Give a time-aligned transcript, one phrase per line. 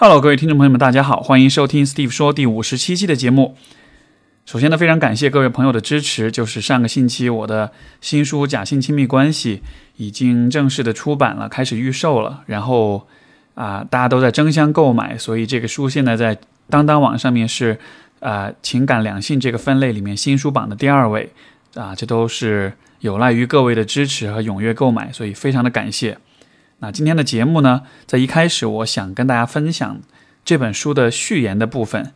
[0.00, 3.56] Hello，各位听众朋友们，大家好，欢迎收听 Steve 说第五十七期的节目。
[4.46, 6.30] 首先呢，非常感谢各位朋友的支持。
[6.30, 9.56] 就是上个星期我的新书《假性亲密关系》
[9.96, 12.44] 已经正式的出版了，开始预售了。
[12.46, 13.08] 然后
[13.54, 16.38] 啊，大家都在争相购买，所以这个书现在在
[16.70, 17.76] 当当网上面是
[18.20, 21.32] 啊情感两性这个分类里面新书榜的第二位
[21.74, 26.18] 啊，这都是有赖于各位的支持和踊跃购买，所以非常的感谢。
[26.80, 30.00] 那今天的节目呢，在一开始，我想跟大家分享
[30.44, 32.12] 这本书的序言的部分。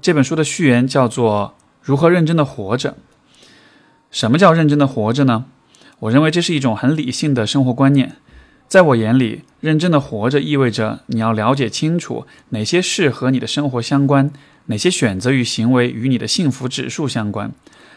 [0.00, 2.92] 这本书的序言叫做《如何认真的活着》。
[4.10, 5.44] 什么叫认真的活着呢？
[5.98, 8.16] 我认为这是一种很理性的生活观念。
[8.68, 14.30] 在我眼里，认真的活着意味着你要了解清楚哪些事和你的生活相关，
[14.66, 17.50] 哪些选择与行为与你的幸福指数相关，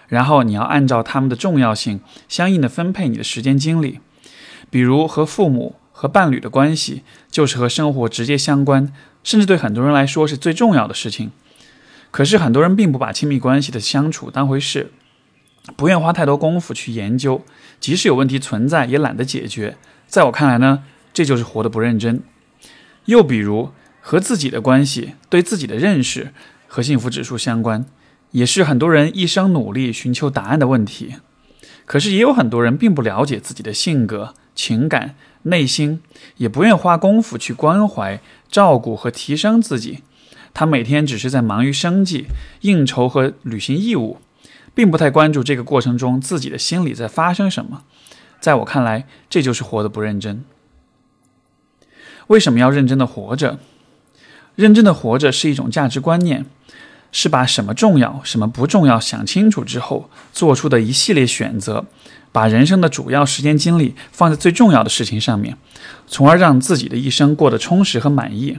[0.07, 3.99] 然后你要按照他们的重要性相应的分配你的时间精力。
[4.69, 8.93] 比如和父母和伴侣的关系，就是和生活直接相关，
[9.25, 11.31] 甚至对很多人来说是最重要的事情。
[12.11, 14.91] 可是很多人并不把亲密关系的相处当回事，
[15.75, 17.43] 不愿花太多功夫去研究，
[17.81, 19.75] 即使有问题存在，也懒得解决。
[20.11, 22.21] 在我看来呢，这就是活得不认真。
[23.05, 26.33] 又比如和自己的关系、对自己的认识
[26.67, 27.85] 和幸福指数相关，
[28.31, 31.15] 也是很多人一生努力寻求答案的问题。
[31.85, 36.01] 可是也有很多人并不了解自己的性格、情感、内心，
[36.35, 39.99] 也不愿花功夫去关怀、照顾和提升自己。
[40.53, 42.25] 他每天只是在忙于生计、
[42.59, 44.17] 应酬和履行义务，
[44.75, 47.83] 并不太关注这个过程中自己的心里在发生什么。
[48.41, 50.43] 在我看来，这就是活得不认真。
[52.27, 53.59] 为什么要认真的活着？
[54.55, 56.45] 认真的活着是一种价值观念，
[57.11, 61.85] 是把什么重要、什么不重要想清楚之后做出的一系列选择，
[62.31, 65.55] 把人生的主要时间精力放在最重要的事情上面，
[66.07, 68.57] 从而让自己的一生过得充实和满意。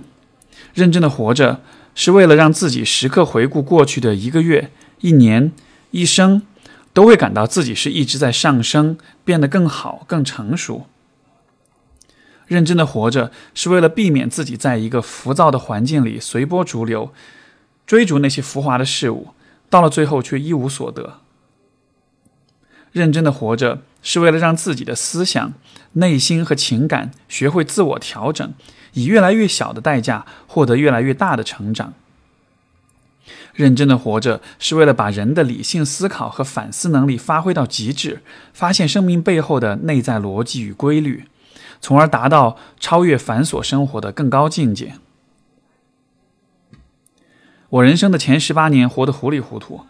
[0.74, 1.60] 认真的活着
[1.96, 4.70] 是为了让自己时刻回顾过去的一个月、
[5.00, 5.50] 一年、
[5.90, 6.42] 一生。
[6.92, 10.86] 都会感到自己是一直在上升，变得更好、更成熟。
[12.47, 17.12] 认真的活着，是为了避免自己在一个浮躁的环境里随波逐流，
[17.86, 19.28] 追逐那些浮华的事物，
[19.70, 21.20] 到了最后却一无所得。
[22.91, 25.54] 认真的活着，是为了让自己的思想、
[25.92, 28.52] 内心和情感学会自我调整，
[28.92, 31.94] 以越来越小的代价获得越来越大的成长。
[33.54, 41.24] 认真的活着，是为了把人的理性思考和反思能力发挥到极致，发现生命背后的内在逻辑与规律，
[41.80, 44.94] 从而达到超越繁琐生活的更高境界。
[47.68, 49.82] 我人生的前十八年活得糊里糊涂，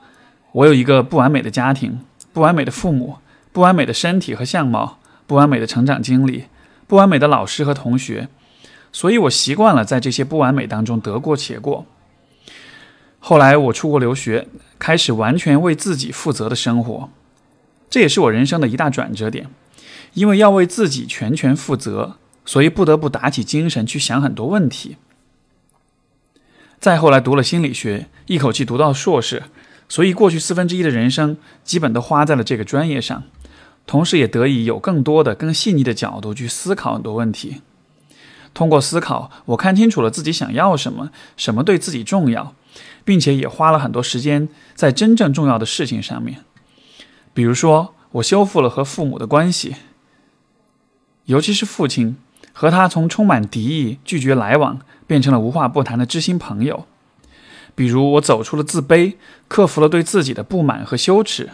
[0.53, 2.01] 我有一个不完美的家庭，
[2.33, 3.19] 不完美的父母，
[3.53, 6.45] 不完美的身体和相貌，不完美的成长经历，
[6.87, 8.29] 不完美的老师和同学，
[8.93, 11.87] 所以我习惯了在这些不完美当中得过且过。
[13.25, 14.49] 后来我出国留学，
[14.81, 17.09] 开始完全为自己负责的生活，
[17.89, 19.49] 这也是我人生的一大转折点。
[20.15, 24.97] 因为要为自己全权负责，所以不得不打起精神去想很多问题。
[26.81, 29.45] 再后来读了心理学，一口气读到硕士，
[29.89, 33.23] 所以过去四分之一的人生基本都花在了这个专业上，
[33.87, 37.63] 同时也得以有更多的、更细腻的角度去思考很多问题。
[38.53, 42.55] 通过思考，我看清楚了自己想要什么，什么对自己重要。
[43.05, 46.45] 并且也花了很多时间在真正重要的事情上面，
[47.35, 49.77] 比如说，我修复了和父母的关系，
[51.25, 52.17] 尤其是父亲，
[52.53, 56.87] 和他从充满敌意、拒绝来往，变成了无话不谈的知心朋友；
[57.75, 59.15] 比如，我走出了自卑，
[59.49, 61.51] 克服了对自己的不满和羞耻，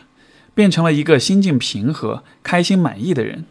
[0.54, 3.44] 变成了一个心境平和、开心满意的人。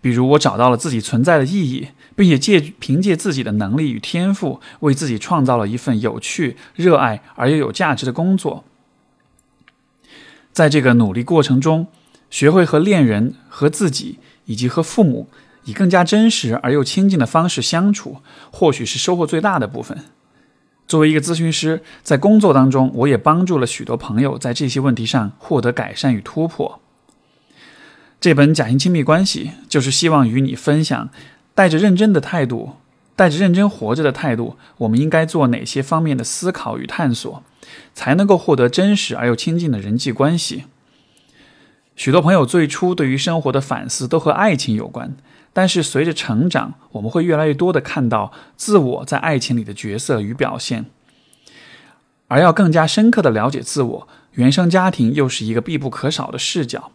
[0.00, 8.64] 比如，我找到了自己存在的意义，并且借凭借自己的能力与天赋，为自己创造了一份有趣、热爱而又有价值的工作。
[10.52, 11.86] 在这个努力过程中，
[12.28, 15.28] 学会和恋人、和自己以及和父母
[15.64, 18.18] 以更加真实而又亲近的方式相处，
[18.50, 20.04] 或许是收获最大的部分。
[20.86, 26.80] 作为一个咨询师，在工作当中，我也帮助了许多朋友在这些问题上获得改善与突破。
[28.20, 31.08] 这本《假性亲密关系》就是希望与你分享，
[31.54, 32.76] 带着认真的态度，
[33.14, 37.42] 带着认真活着的态度，我们应该做哪些方面的思考与探索，
[37.94, 40.64] 才能够获得真实而又亲近的人际关系。
[41.94, 45.14] 许多朋友最初对于生活的反思都和爱情有关，
[45.52, 50.86] 但是随着成长，我们会越来越多的看到自我在爱情里的角色与表现，
[52.28, 56.90] 而要更加深刻的了解自我，原生家庭又是一个必不可少的视角。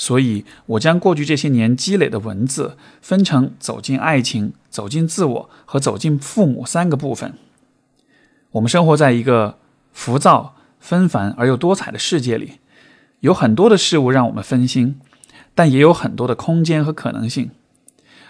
[0.00, 7.34] 所以，我将过去这些年积累的文字分成走进爱情、走进自我和走进父母三个部分。
[8.52, 9.58] 我们生活在一个
[9.92, 12.60] 浮躁、纷繁而又多彩的世界里，
[13.20, 14.98] 有很多的事物让我们分心，
[15.54, 17.50] 但也有很多的空间和可能性。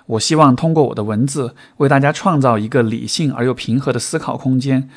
[0.07, 4.91] 我希望通过我的文字，为大家创造一个理性而又平和的思考空间，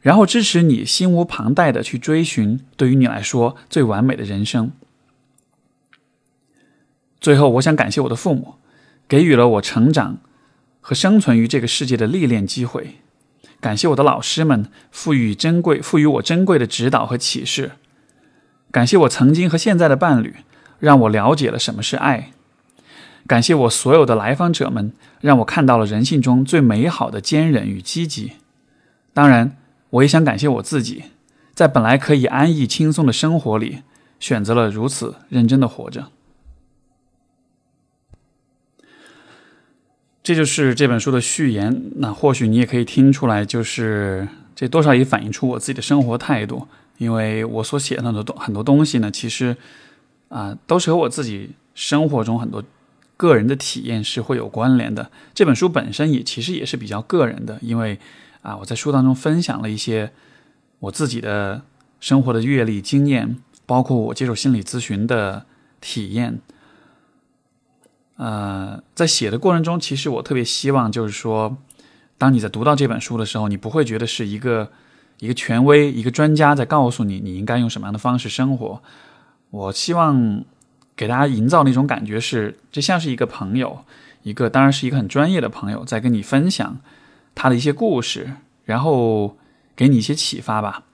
[0.00, 4.72] 然后支持你心无旁贷的去追寻对于你来说最完美的人生。
[7.26, 8.54] 最后，我想感谢我的父母，
[9.08, 10.18] 给予了我成长
[10.80, 13.00] 和生存于这个世界的历练机会；
[13.60, 17.70] 感谢我的老师们，赋予珍贵、赋予我珍贵的指导和启示；
[18.70, 20.36] 感谢我曾经和现在的伴侣，
[20.78, 22.30] 让我了解了什么是爱；
[23.26, 28.34] 感谢我所有的来访者们，让我看到了人性中最美好的坚韧与积极。
[29.12, 29.56] 当然，
[29.90, 31.02] 我也想感谢我自己，
[31.52, 33.78] 在本来可以安逸轻松的生活里，
[34.20, 36.12] 选择了如此认真的活着。
[40.26, 41.82] 这就是这本书的序言。
[41.98, 44.26] 那或许你也可以听出来，就是
[44.56, 46.66] 这多少也反映出我自己的生活态度。
[46.98, 49.56] 因为我所写的很多东很多东西呢，其实
[50.28, 52.64] 啊，都是和我自己生活中很多
[53.16, 55.12] 个人的体验是会有关联的。
[55.32, 58.00] 这本书本身也其实也是比较个人的，因为
[58.42, 60.10] 啊，我在书当中分享了一些
[60.80, 61.62] 我自己的
[62.00, 65.46] 生活的阅历经验，包括我接受心理咨询的
[65.80, 66.40] 体验。
[68.16, 71.54] 呃，在写的过程中，其实我特别希望，就是说，
[72.16, 74.70] 当你在读到这本书的时候，你不会觉得是一个
[75.18, 78.82] 一个权威、一个专家在告诉你你应该用什么样的方式生活。
[79.50, 80.42] 我希望
[80.96, 83.84] 给大家营造那种感觉是，这像是一个朋友，
[84.22, 86.78] 一个当然是一个很专业的朋友，在跟你分享
[87.34, 88.32] 他的一些故事，
[88.64, 89.36] 然后
[89.76, 90.84] 给你一些启发吧。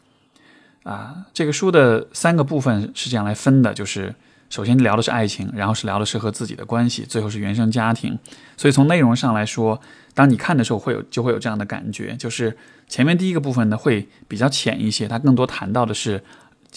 [0.83, 4.17] 啊，这个书的三个部分是这样来分的，就是。
[4.53, 8.19] 首先聊的是爱情，然后是聊的是和自己的关系，最后是原生家庭。
[8.59, 9.81] 所以从内容上来说，
[10.13, 12.55] 当你看的时候，会有就会有这样的感觉，就是
[12.87, 16.23] 前面第一个部分呢会比较浅一些，它更多谈到的是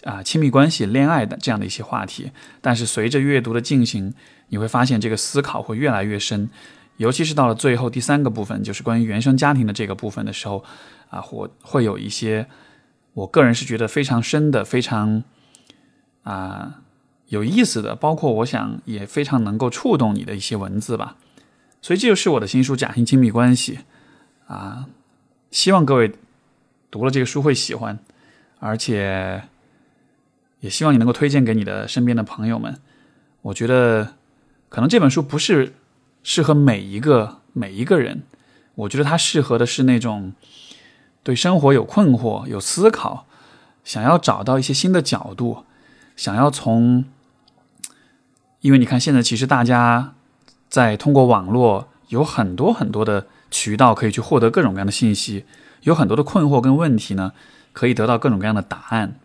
[0.05, 2.31] 啊亲密关系、恋爱的这样的一些话题。
[2.61, 4.13] 但是随着阅读的进行，
[4.47, 6.49] 你会发现这个思考会越来越深，
[6.95, 10.63] 尤其是到了最后第三个部分，就是关于原生家庭的这个部分的时候，
[11.09, 12.47] 啊，或会有一些
[13.11, 15.21] 我个人是觉得非常深的、非常
[16.23, 16.79] 啊。
[17.29, 21.15] 有意思的，包括我想也非常能够触动你的一些文字吧，
[21.81, 23.79] 所以这就是我的新书《假性亲密关系》
[24.53, 24.85] 啊，
[25.49, 26.11] 希望各位
[26.91, 27.97] 读了这个书会喜欢，
[28.59, 29.41] 而且
[30.59, 32.77] 也希望你能够推荐给你的身边的朋友们。
[33.41, 34.13] 我觉得
[34.69, 35.73] 可能这本书不是
[36.21, 38.21] 适合每一个每一个人，
[38.75, 40.33] 我觉得它适合的是那种
[41.23, 43.25] 对生活有困惑、有思考，
[43.83, 45.63] 想要找到一些新的角度，
[46.15, 47.05] 想要从。
[48.65, 50.15] 因为你看，现在其实大家
[50.69, 55.45] 在通过网络有很多很多的渠道可以去获得各种各样的信息，
[55.83, 57.33] 有很多的困惑跟问题呢，
[57.73, 59.19] 可以得到各种各样的答案。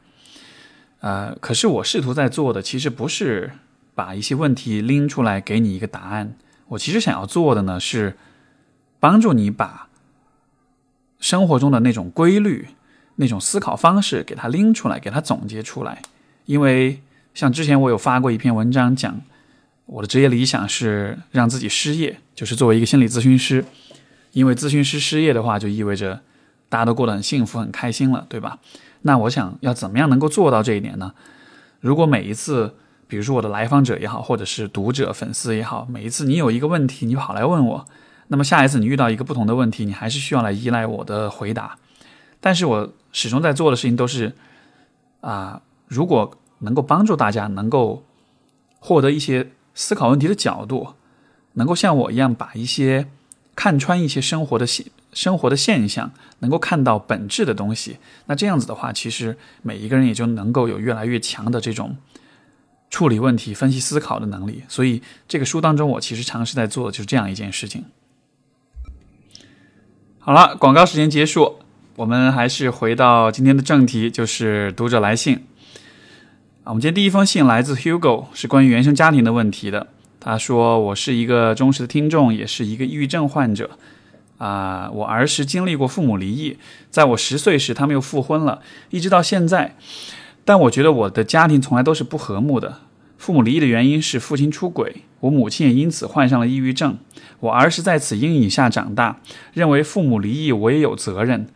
[0.98, 3.52] 呃，可是我试图在做的，其实不是
[3.94, 6.34] 把一些问题拎出来给你一个答案，
[6.68, 8.18] 我其实想要做的呢，是
[8.98, 9.88] 帮助你把
[11.18, 12.68] 生活中的那种规律、
[13.16, 16.02] 那种思考方式给它拎出来，给它总结出来。
[16.44, 17.00] 因为
[17.32, 19.22] 像之前我有发过一篇文章讲。
[19.92, 23.64] 我的职业理想是让自己失业，就是作为一个心理咨询师，
[24.30, 26.20] 因为咨询师失业的话，就意味着
[26.68, 28.60] 大家都过得很幸福、很开心了，对吧？
[29.02, 31.12] 那我想要怎么样能够做到这一点呢？
[31.80, 32.76] 如果每一次，
[33.08, 37.84] 比如说我的来访者也好，或者是读者、粉丝也好，每一次你有一个问题，你跑来问我，
[38.28, 41.76] 那么下一次你遇到一个不同的问题，你还是需要来依赖我的回答。
[42.38, 44.32] 但是我始终在做的事情都是，
[45.20, 48.04] 啊，如果能够帮助大家能够
[48.78, 49.50] 获得一些。
[49.74, 50.94] 思考问题的角度，
[51.54, 53.08] 能够像我一样把一些
[53.54, 57.96] 看穿一些生活的现生活的现象，能够看到本质的东西。
[58.26, 61.96] 那这样子的话，其实每一个人也就能够有越来越强的这种
[62.90, 64.62] 处理问题、分析思考的能力。
[64.68, 67.84] 所以，这个书当中，我其实尝试在做的就是这样一件事情。
[70.20, 71.58] 好了，广告时间结束，
[71.96, 75.44] 我们还是回到今天的正题，就是读者来信。
[76.62, 79.86] 啊我们今天第一封信来自 Hugo，是关于原生家庭的问题的。
[80.20, 83.70] 他说：“我是一个忠实的听众，也是一个抑郁症患者。
[84.36, 86.58] 啊，我儿时经历过父母离异，
[86.90, 89.74] 在我十岁时他们又复婚了，一直到现在。
[90.44, 92.80] 但我觉得我的家庭从来都是不和睦的，
[93.16, 96.98] 父母离异的原因是父亲出轨，我母亲也因此患上了抑郁症。
[97.40, 99.20] 我儿时在此阴影下长大，
[99.54, 101.48] 认为父母离异我也有责任。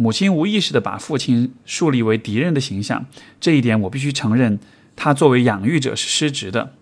[0.00, 3.04] 母亲无意识地把父亲树立为敌人的形象，
[3.38, 4.58] 这一点我必须承认，
[4.96, 6.72] 他作为养育者是失职的。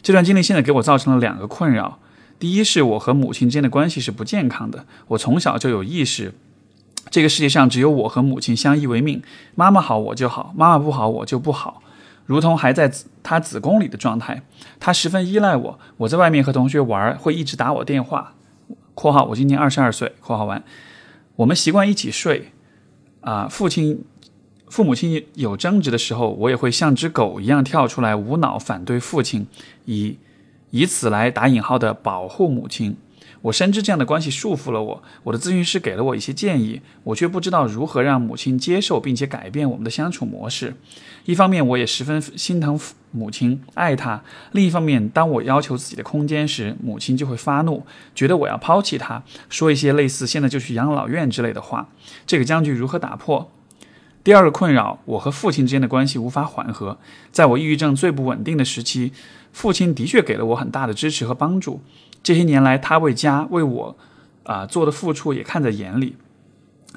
[0.00, 1.98] 这段经历现在给我造成了两个困扰：
[2.38, 4.86] 第一，是我和母亲之间的关系是不健康的。
[5.08, 6.34] 我从小就有意识，
[7.10, 9.20] 这个世界上只有我和母亲相依为命，
[9.56, 11.82] 妈妈好我就好，妈妈不好我就不好。
[12.26, 12.92] 如同还在
[13.24, 14.40] 她子宫里的状态，
[14.78, 15.80] 她十分依赖我。
[15.96, 18.34] 我在外面和同学玩，会一直打我电话。
[18.94, 20.12] （括号我今年二十二岁。
[20.22, 20.62] ）（括号完）
[21.42, 22.52] 我们习惯一起睡。
[23.20, 24.04] 啊，父亲、
[24.68, 29.46] 父母亲有争执的时候，我也会像只狗一样跳出来，无脑反对父亲，
[29.84, 30.16] 以
[30.70, 32.96] 以此来打引号的保护母亲。
[33.42, 35.02] 我深知这样的关系束缚了我。
[35.24, 40.74] 我的咨询师给了我一些建议，我却不知道如何让母亲接受并且改变我们的相处模式。
[41.24, 42.78] 一方面，我也十分心疼
[43.12, 51.88] 母亲，爱她；另一方面，当我要求自己的空间时，母亲就会发怒，觉得我要抛弃她，说一些类似“现在就去养老院”之类的话。
[52.26, 53.50] 这个僵局如何打破？
[54.24, 56.98] 第二个困扰，我和父亲之间的关系无法缓和。
[57.30, 59.12] 在我抑郁症最不稳定的时期，
[59.52, 61.82] 父亲的确给了我很大的支持和帮助。
[62.22, 63.96] 这些年来，他为家为我，
[64.44, 66.16] 啊做的付出也看在眼里，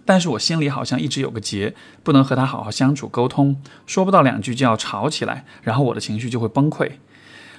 [0.05, 6.91] 但是我心里好像一直有个结，不能和他好好相处沟通，说不到两句就要吵起来，然后我的情绪就会崩溃。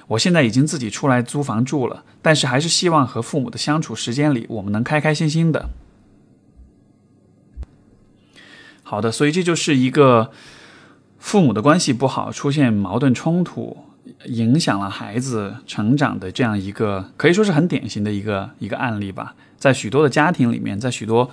[0.07, 5.69] 我现在已经自己出来租房住了，但是还是希望和父母的相处时间里，我们能开开心心的。
[8.83, 10.31] 好的，所以这就是一个
[11.19, 13.77] 父母的关系不好，出现矛盾冲突。
[14.27, 19.35] 影响了孩子成长的这样一个，可以说是很典型的一个一个案例吧。
[19.57, 21.29] 在许多的家庭里面，在许多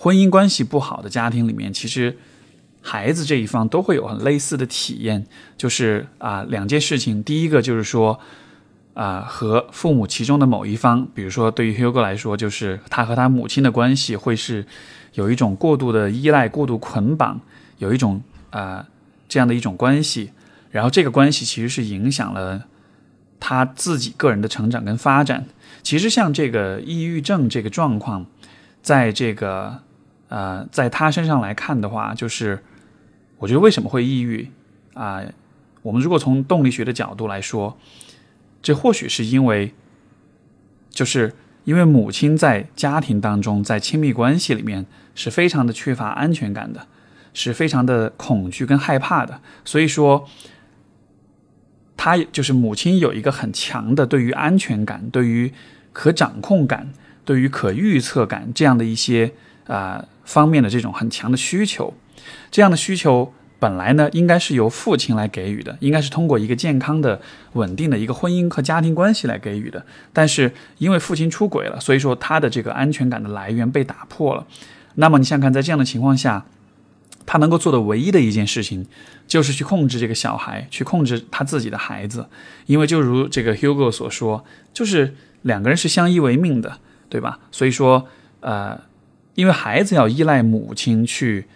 [0.00, 2.16] 婚姻关系不好的家庭里面，其实
[2.80, 5.26] 孩子这一方都会有很类似的体验，
[5.56, 7.20] 就是啊两件事情。
[7.20, 8.20] 第一个就是说
[8.94, 14.64] 啊和父母其中的某一方，比如说对于 Hugo 来说，就是他和他母亲的关系会是
[15.14, 17.40] 有一种过度的依赖、过度捆绑，
[17.78, 18.86] 有一种啊
[19.28, 20.30] 这样的一种关系。
[20.70, 22.66] 然后这个关系其实是影响了
[23.40, 25.46] 他自己个人的成长跟发展。
[25.82, 28.26] 其实像这个抑郁症这个状况，
[28.80, 29.80] 在这个
[30.28, 32.62] 呃在他身上来看的话，就是
[33.38, 34.50] 我觉得为什么会抑郁
[34.94, 35.22] 啊？
[35.82, 37.76] 我们如果从动力学的角度来说，
[38.62, 39.74] 这或许是因为
[40.90, 46.86] 就是因为母亲在家庭当中，在亲密关系里面是非常的缺乏安全感的，
[47.34, 50.28] 是非常的恐惧跟害怕的，所以说。
[52.00, 55.52] 他就是母亲有一个很强的对于安全感、对于
[55.92, 56.92] 可掌控感、
[57.24, 59.32] 对于可预测感这样的一些
[59.66, 61.94] 啊方面的这种很强的需求。
[62.50, 67.20] 这样的需求本来呢应该是由父亲来给予的，应该是通过一个健康的、
[67.54, 69.84] 稳定的一个婚姻和家庭关系来给予的。
[70.12, 74.46] 但是因为父亲出轨了，所以说他的这个安全感的来源被打破了。
[74.96, 76.44] 那么你想看，在这样的情况下。
[77.30, 78.86] 他能够做的唯一的一件事情，
[79.26, 82.26] 就是去控制这个小孩，去控制他自己的孩子，
[82.64, 86.78] 因为就如这个 Hugo 所说，就是两个人是相依为命的，
[87.10, 87.38] 对吧？
[87.52, 88.08] 所以说，
[88.40, 88.80] 呃，
[89.38, 91.46] 因为孩子要依赖母亲去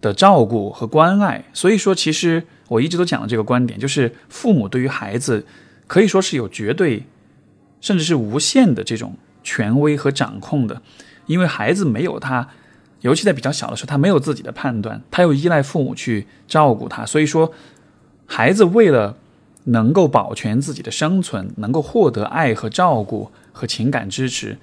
[0.00, 5.46] 的照顾和关爱，所以说，其实我一直都讲的这个观点，就是父母对于孩子
[5.86, 7.04] 可以说是有绝对，
[7.80, 10.82] 甚至是无限的这种权威和掌控的，
[11.26, 12.48] 因为孩子没有他。
[13.02, 17.52] 尤其在比较小的时候，他没有自己的判断，他又依赖父母去照顾他，所以说，
[18.26, 19.16] 孩子为了
[19.66, 24.58] 能够保全自己的生存，能够获得爱和照顾和情感支持，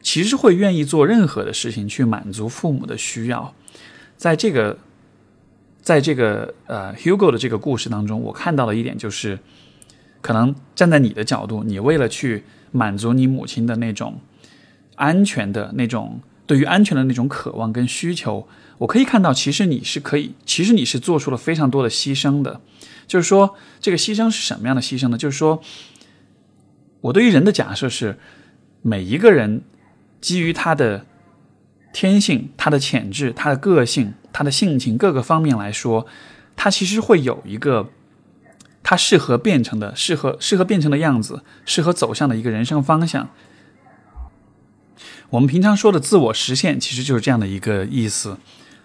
[0.00, 3.54] 其实会愿意做任何的事情去满足父母的需要。
[4.16, 4.78] 在这个，
[5.80, 9.38] 在这个呃 Hugo 的这个故事当中，我看到的一点就是，
[10.20, 14.20] 可能站在你的角度，你为了去满足你母亲的那种
[14.96, 16.20] 安全的那种。
[16.46, 22.62] 对于安全的那种渴望跟需求，我可以看到，其实你是可以，其实你是做出了非常多的牺牲的。
[23.06, 25.18] 就是说，这个牺牲是什么样的牺牲呢？
[25.18, 25.60] 就是说，
[27.02, 28.18] 我对于人的假设是，
[28.80, 29.60] 每一个人
[30.20, 31.06] 基于他的
[31.92, 36.06] 天性、他的潜质、他的个性、他的性情各个方面来说，
[36.56, 37.90] 他其实会有一个
[38.82, 43.28] 他适合变成的、适合适合变成的样子，适合走向的一个人生方向。
[45.30, 48.38] 我们平常说的自我实现，其实就是这样的一个意思，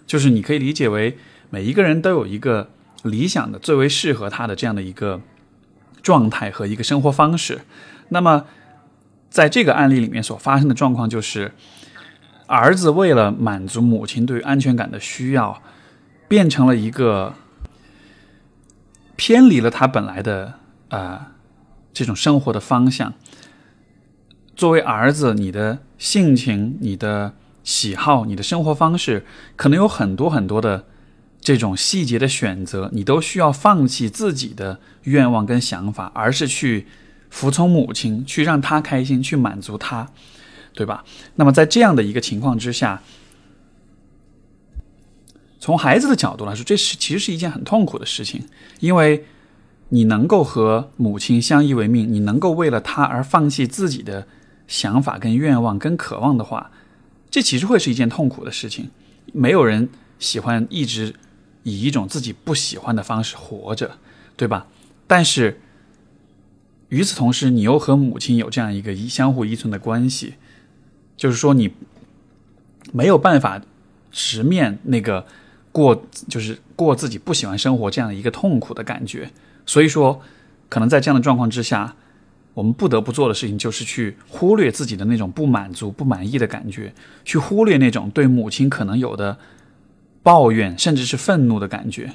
[0.06, 1.18] 就是你可以理解为
[1.50, 2.70] 每一个人都有一个
[3.04, 5.22] 理想的、最为适合他的这样的一个
[6.02, 7.62] 状态和一个生活方式。
[8.10, 8.46] 那么，
[9.34, 11.54] 在这个案例里面所发生的状况，就是
[12.46, 15.60] 儿子为了满足母亲对安全感的需要，
[16.28, 17.34] 变成了一个
[19.16, 20.60] 偏离了他本来的
[20.90, 21.32] 啊
[21.92, 23.16] 这种生活的方向。
[24.56, 29.26] 作为儿子，你的性情、你的喜好、你的生活方式，
[29.56, 30.86] 可能有很多很多的
[31.42, 36.86] 这种细节的选择，你都需要放弃自己的愿望跟想法，而是去
[37.34, 40.08] 服从母亲，去让她开心，去满足她，
[40.74, 41.04] 对吧？
[41.36, 43.02] 那么在这样的一个情况之下，
[45.60, 48.48] 从孩子的角度来说，这是其实是一件很痛苦的事情，
[48.80, 49.26] 因为
[49.90, 54.28] 你能够和母亲相依为命，你能够为了她而放弃自己的。
[54.66, 56.72] 想法跟愿望跟渴望的话，
[57.30, 58.90] 这其实会是一件痛苦的事情。
[59.34, 61.14] 没有人喜欢一直
[61.64, 63.98] 以一种自己不喜欢的方式活着，
[64.38, 64.66] 对吧？
[65.06, 65.60] 但是
[66.94, 70.36] 与此同时，你又和母亲有这样一个相互依存的关系，
[71.18, 71.74] 就是说你
[72.92, 73.60] 没有办法
[74.12, 75.26] 直面那个
[75.72, 79.32] 过，就是过自己不喜欢生活这样的一个痛苦的感觉。
[79.66, 80.22] 所以说，
[80.70, 81.96] 可能在这样的状况之下。
[82.56, 86.94] 我们不得不做的事情就是去忽略自己的那种不满足、不满意的感觉，
[87.26, 89.36] 去忽略那种对母亲可能有的
[90.22, 92.14] 抱怨，甚至是愤怒的感觉，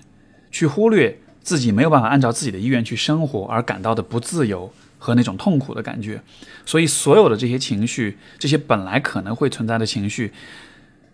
[0.53, 6.21] 去忽略自己没有办法按照自己的意愿去生活而感到的不自由和那种痛苦的感觉。
[6.67, 10.33] 所以，所有的这些情绪，这些本来可能会存在的情绪，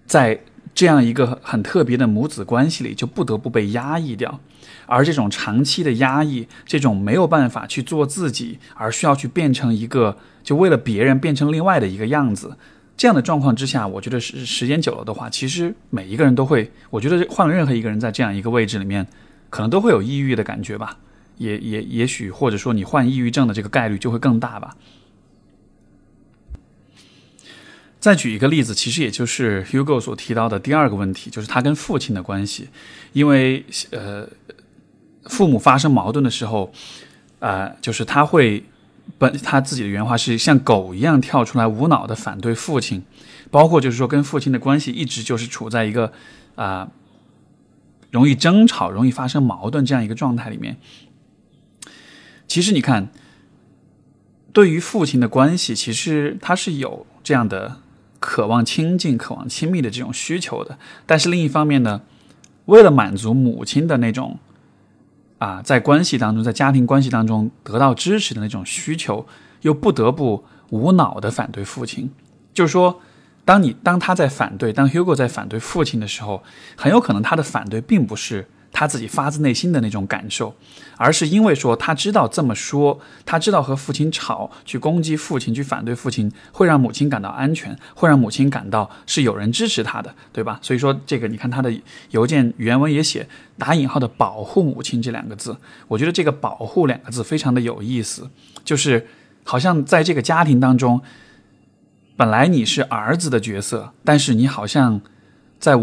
[0.06, 0.40] 在
[0.74, 4.40] 这样一个很特别的母子关系里，就不得不被压抑掉。
[4.86, 12.56] 而这种长期的压抑，这种没有办法去做自己，而需要去变成一个，就为了别人变成另外的一个样子，
[12.96, 19.06] 这样的状况之下，我觉得时时间久了的话，其实每一个人都会，我觉得换了任何一个人在这样一个位置里面，
[19.54, 20.98] 可能都会有抑郁的感觉吧，
[21.38, 24.76] 也也也许或者说你患抑郁症的这个概率就会更大吧。
[28.00, 32.68] 再举一个例子，其实也就是 Hugo 所提到的第二个问题，就是他跟父亲的关系，
[33.12, 34.28] 因为呃。
[35.26, 36.70] 父母发生矛盾的时候，
[37.38, 38.62] 啊，就是他会
[39.16, 43.02] 本他自己的原话是像狗一样跳出来，无脑的反对父亲，
[43.50, 46.12] 包括就是说跟父亲的关系一直就是处在一个
[46.56, 46.86] 啊
[48.14, 50.76] 容易争吵、容易发生矛盾这样一个状态里面。
[52.46, 53.08] 其实你看，
[54.52, 57.80] 对于父亲的关系，其实他是有这样的
[58.20, 62.02] 渴望亲近、渴望亲密的这种需求的，但是另一方面呢，
[62.66, 64.38] 为了满足母亲的那种。
[65.38, 69.26] 啊，在关系当中，在家庭关系当中得到支持的那种需求，
[69.60, 72.10] 又不得不无脑的反对父亲。
[72.54, 73.02] 就是说，
[73.44, 76.42] 当你当他在反对，当 Hugo 在反对父亲的时候，
[76.76, 78.48] 很有可能他的反对并不是。
[78.76, 80.52] 他自己发自内心的那种感受，
[80.96, 90.58] 而是因为说他知道这么说，他知道和父亲吵，去攻击父亲，去反对父亲，会让母亲感到安全，会让母亲感到是有人支持他的，对吧？
[90.60, 91.72] 所以说这个，你看他的
[92.10, 98.28] 邮件原文也写打引号的“保护母亲”这两个字，我觉得这个“保护”两个字非常的有意思，
[98.64, 99.06] 就是
[99.44, 101.00] 好像在这个家庭当中，
[102.16, 105.00] 本来你是儿子的角色，但是你好像
[105.58, 105.78] 在。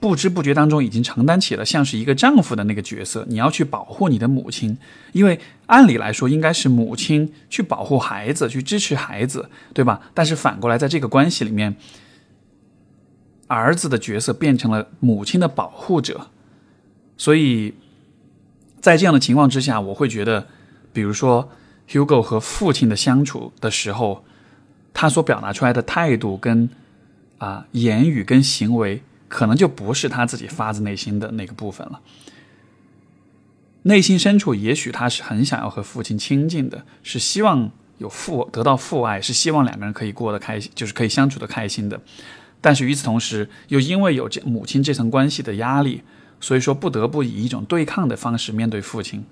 [0.00, 3.26] 不知不觉当中，已经承担起了像是一个丈夫的那个角色。
[3.28, 4.78] 你要去保护你的母亲，
[5.12, 10.00] 因为按理来说应该是母亲去保护孩子，去支持孩子，对吧？
[10.14, 11.76] 但是反过来，在这个关系里面，
[13.48, 16.28] 儿子的角色变成了母亲的保护者。
[17.18, 17.74] 所以
[18.80, 20.46] 在这样的情况之下，我会觉得，
[20.94, 21.50] 比如说
[21.86, 24.24] Hugo 和父亲的相处的时候，
[24.94, 26.68] 他所表达出来的态度跟
[27.38, 29.02] 啊言语跟行为。
[29.30, 32.00] 可能就不是他自己发自内心的那个部分了。
[33.82, 42.00] 内心深处，也许他是很想要和父亲亲近的，是希望有父得到父爱，是希望两个人可以过得开心，就是可以相处的开心的。
[42.60, 46.02] 但是与此同时，又因为有这母亲这层关系的压力，
[46.40, 49.24] 所以说不得不以一种对抗的方式面对父亲。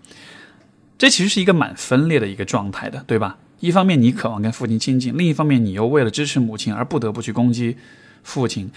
[0.97, 3.37] 这其实是一个蛮分裂的一个状态的，对吧？
[3.61, 7.77] 一方面你渴望跟父亲亲近，另一方面你又为了支持母亲而不得不去攻击
[8.23, 8.71] 父亲。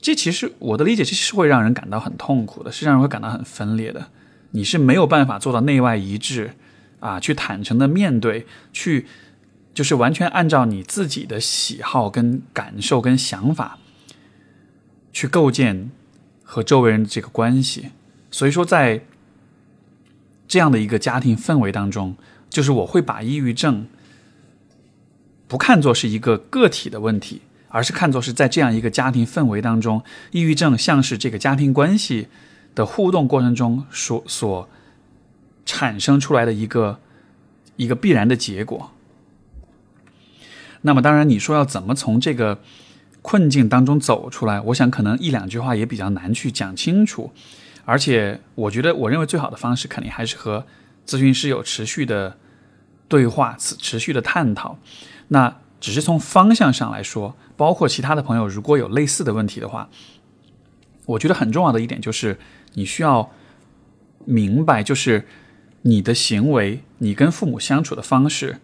[0.00, 4.08] 这其实我的理解，其实是会让人感到很痛苦的，是让人会感到很分裂的。
[4.50, 6.54] 你是没有办法做到内外一致，
[7.00, 9.06] 啊，去坦诚的面对，去
[9.72, 13.78] 就是完全按照你自己的喜好、跟感受、跟想法
[15.12, 15.90] 去构建
[16.42, 17.90] 和周围人的这个关系。
[18.30, 19.02] 所以说，在
[20.46, 22.16] 这样的一个家庭氛围当中，
[22.52, 23.88] 就是我会把抑郁症
[25.48, 27.42] 不看作是一个个体的问题。
[27.74, 32.28] 而是看作是在这样一个家庭氛围当中，抑郁症像是这个家庭关系
[32.74, 34.68] 的互动过程中所所
[35.64, 37.00] 产生出来的一个
[37.76, 38.90] 一个必然的结果。
[40.82, 42.60] 那么，当然你说要怎么从这个
[43.22, 47.32] 困境当中走出来，我想可能一两句话也比较难去讲清楚。
[47.86, 50.66] 而且，我觉得我认为最好的方式肯定还是和
[51.06, 52.38] 咨询师有持续的。
[53.08, 54.78] 对话、持持续的探讨。
[55.28, 59.90] 那只是从方向上来说，包括其他的朋友如果有类似的问题的话，
[61.04, 62.38] 我觉得很重要的一点就是
[62.72, 63.30] 你需要
[64.24, 65.26] 明白，就是
[65.82, 68.60] 你的行为，你跟父母相处的方式，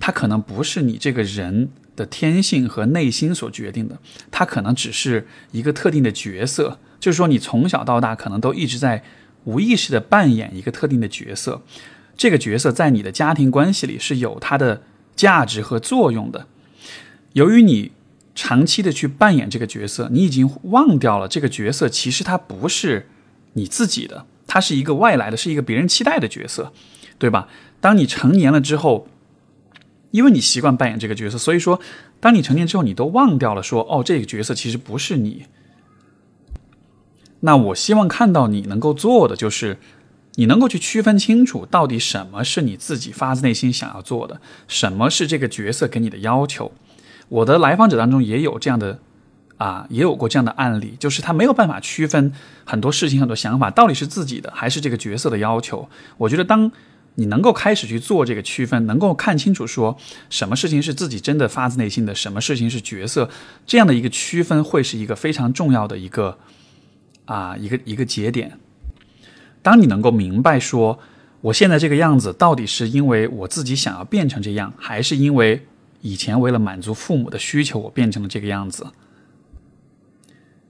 [0.00, 1.70] 它可能不是你这个人。
[1.96, 3.98] 的天性和内心所决定的，
[4.30, 9.04] 它可能只是一个特定的角色，就是说你从小到大可能都一直在
[9.44, 11.62] 无意识的扮演一个特定的角色，
[12.16, 14.82] 这个角色在你的家庭关系里是有它的
[15.16, 16.46] 价值和作用的。
[17.32, 17.92] 由于你
[18.34, 23.08] 长期的去扮演这个角色，你已经忘掉了这个角色其实它不是
[23.54, 26.72] 你自己的，它是一个外来的，是一个别人期待的角色，
[27.18, 27.48] 对吧？
[27.80, 29.08] 当你成年了之后。
[30.12, 31.80] 因为你习惯扮演这个角色，所以说，
[32.18, 35.46] 当你成年之后，你都忘掉了说，哦，这个角色其实不是你。
[37.40, 39.78] 那我希望看到你能够做的，就是
[40.34, 46.72] 你能够去区分清楚，到底什么是你自己发自内心想要做的，什么是这个角色给你的要求。
[47.28, 48.98] 我的来访者当中也有这样的，
[49.56, 52.32] 啊，也有过这样的案例，就是他没有办法区分
[52.64, 55.88] 很多事情、很多想法到底是自己的还是这个角色的要求。
[56.18, 56.70] 我觉得当。
[57.16, 59.98] 你能够开始去做这个区分，能够看清楚说
[60.30, 63.28] 什么事情是自己真的发自内心的，什么事情是角色，
[63.66, 66.38] 这样的一个区分会是一个非常重要的一个
[67.24, 68.58] 啊一个一个节点。
[69.62, 70.98] 当你能够明白说
[71.40, 75.66] 我现在这个样子到底是因为我自己想要变成这样，还是因为
[76.00, 78.86] 以前为了满足父母的需求我变成了这个样子，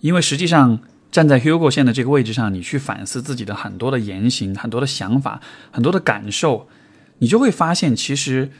[0.00, 0.80] 因为实际上。
[1.12, 5.40] 站在 Hugo 线的这个位置上，你去反思自己的很多的言行、很多的想法、
[5.72, 6.68] 很多的感受，
[7.18, 8.52] 你就会发现，其实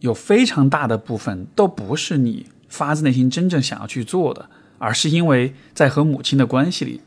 [0.00, 7.00] 有非常大的部分都不是你发自内心真正想要去做的，而是因为在和母亲的关系里，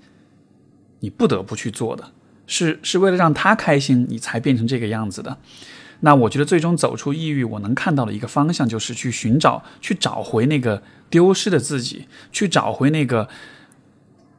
[0.99, 2.11] 你不得不去做的，
[2.47, 5.37] 是是为了让她开心，你才变成这个样子的。
[6.01, 13.27] 那我觉得，最终走出抑郁，我能看到的一个方向，就是去寻找、去找回那个丢失的自己，去找回那个。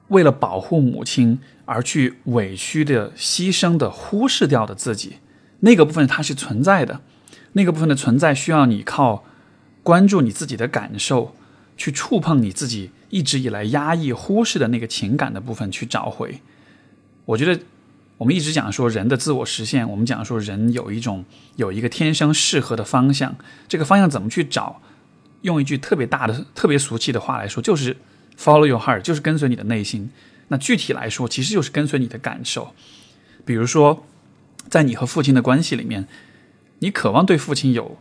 [0.09, 5.19] 为了保护母亲而去委屈的、牺牲的、忽视掉的自己，
[5.61, 7.01] 那个部分它是存在的，
[7.53, 9.23] 那个部分的存在需要你靠
[9.85, 11.37] 关注你自己的感受，
[11.77, 16.41] 去触碰你自己一直以来压抑、忽视的那个情感的部分去找回。
[17.27, 17.61] 我觉得
[18.17, 21.25] 我们一直讲说人的自我实现，我们讲说人有一种
[21.57, 23.37] 有一个天生适合的方向，
[23.69, 24.81] 这个方向怎么去找？
[25.43, 27.97] 用一句特别大的、特别俗气的话来说，就是。
[28.39, 30.11] Follow your heart 就是跟随你的内心。
[30.49, 32.75] 那具体来说，其实就是跟随你的感受。
[33.45, 34.07] 比如说，
[34.71, 36.09] 在你和父亲的关系里面，
[36.79, 37.99] 你渴望对父亲有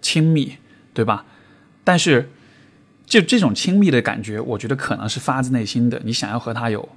[0.00, 0.56] 亲密，
[0.94, 1.26] 对吧？
[1.84, 2.30] 但是，
[3.14, 6.88] 就这种亲密的感觉，我觉得可能是发自内心的，你想要和他有，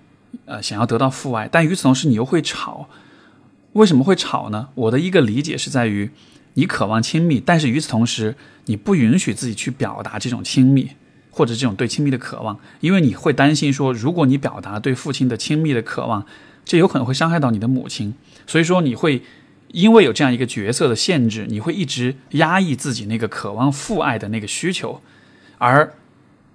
[0.46, 1.48] 呃，想要得到父爱。
[1.52, 2.90] 但与此同时，你又会吵。
[3.74, 4.70] 为什么会吵呢？
[4.74, 6.10] 我的一个理解是在于，
[6.56, 10.92] 你渴望亲密，但是与此同时，你不允许自己去表达这种亲密。
[11.30, 16.26] 或者这种对亲密的渴望，因为你会担心说，如果你表达对父亲的亲密的渴望，
[16.66, 18.16] 这有可能会伤害到你的母亲。
[18.48, 19.22] 所以说，你会
[19.68, 25.00] 因为有这样一个角色的限制，你会一直压抑自己那个渴望父爱的那个需求。
[25.60, 25.94] 而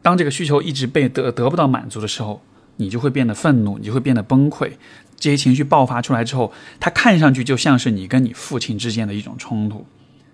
[0.03, 2.43] 当这个需求一直被得得不到满足的时候，
[2.77, 4.73] 你就会变得愤怒，你就会变得崩溃。
[5.17, 9.87] 这些情绪爆发出来之后，它看上去就像是你跟你父亲之间的一种冲突。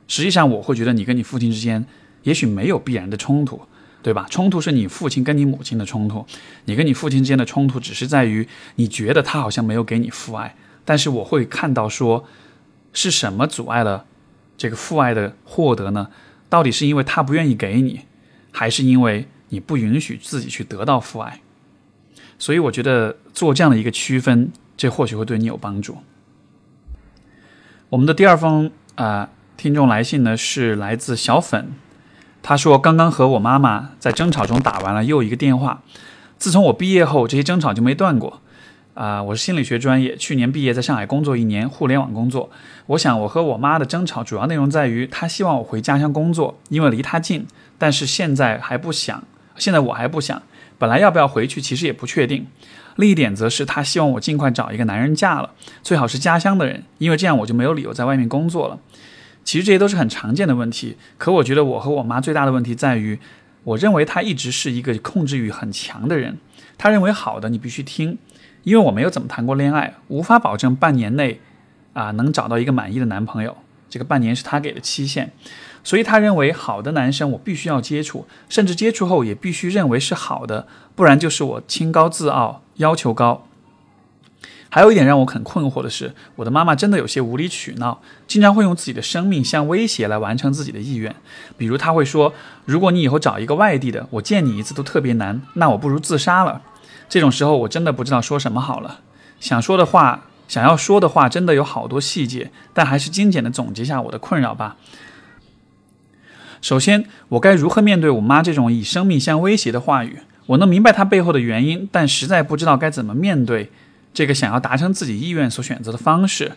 [0.09, 1.85] 实际上，我会觉得你跟你父亲之间
[2.23, 3.61] 也许没有必然的冲突。
[4.01, 4.27] 对吧？
[4.31, 6.25] 冲突是你父亲跟你母亲的冲突，
[6.67, 10.55] 你跟你父亲之间的冲突只是在于你觉得他好像没有给你父爱，
[10.85, 12.25] 但是我会看到说，
[12.93, 14.07] 是什么阻碍了
[14.57, 16.09] 这个父爱的获得呢？
[16.49, 18.03] 到底是因为他不愿意给你，
[18.53, 21.41] 还是因为你不允许自己去得到父爱？
[22.39, 25.99] 所以我觉得做这样的一个区分，这或许会对你有帮助。
[27.91, 31.73] 我们的第二封啊听众来信呢，是来自小粉。
[32.41, 35.83] 他说：“刚刚和我妈妈在争吵中打完了又一个电话。
[36.39, 38.41] 自从我毕业后，这些争吵就没断过。
[38.95, 42.49] 啊，我是心理学专业，去年毕业，在上海工作一年，互联网工作。
[42.87, 47.47] 我想，我和我妈的争吵主要内容在于，她希望我回家乡工作，因为离她近。
[47.77, 49.23] 但是现在还不想，
[49.59, 50.43] 现在我还不想。
[50.79, 52.47] 本来要不要回去，其实也不确定。
[52.97, 58.79] 另一点则是，她希望我尽快找一个男人嫁了，最好是家乡的人，因为这样我就没有理由在外面工作了。”
[59.45, 63.19] 其实这些都是很常见的问题，可我觉得我和我妈最大的问题在于，
[63.65, 66.39] 我认为她一直是一个控制欲很强的人。
[66.77, 68.19] 她认为好的你必须听，
[68.63, 71.41] 因为我没有怎么谈过恋爱，无法保证半年内
[71.95, 73.57] 啊能找到一个满意的男朋友。
[73.89, 75.33] 这个半年是她给的期限，
[75.89, 83.47] 所以她认为好的男生我必须要接触，甚至接触后也必须认为是好的，不然就是我清高自傲，要求高。
[84.69, 91.17] 还有一点让我很困惑的是，我的妈妈真的有些无理取闹，经常会用自己的生命相威胁来完成自己的意愿。
[91.57, 92.35] 比如，她会说
[92.67, 96.61] ：“如果你以后找一个外地的，我见你一次都特别难，那我不如自杀了。”
[97.09, 99.01] 这种时候，我真的不知道说什么好了。
[99.41, 104.77] 想说的话，想要说的话，真的有好多细节，但还是精简的总结下我的困扰吧。
[106.61, 110.19] 首先，我该如何面对我妈这种以生命相威胁的话语？
[110.47, 113.71] 我能明白她背后的原因，但实在不知道该怎么面对。
[114.15, 116.53] 这个想要达成自己意愿所选择的方式。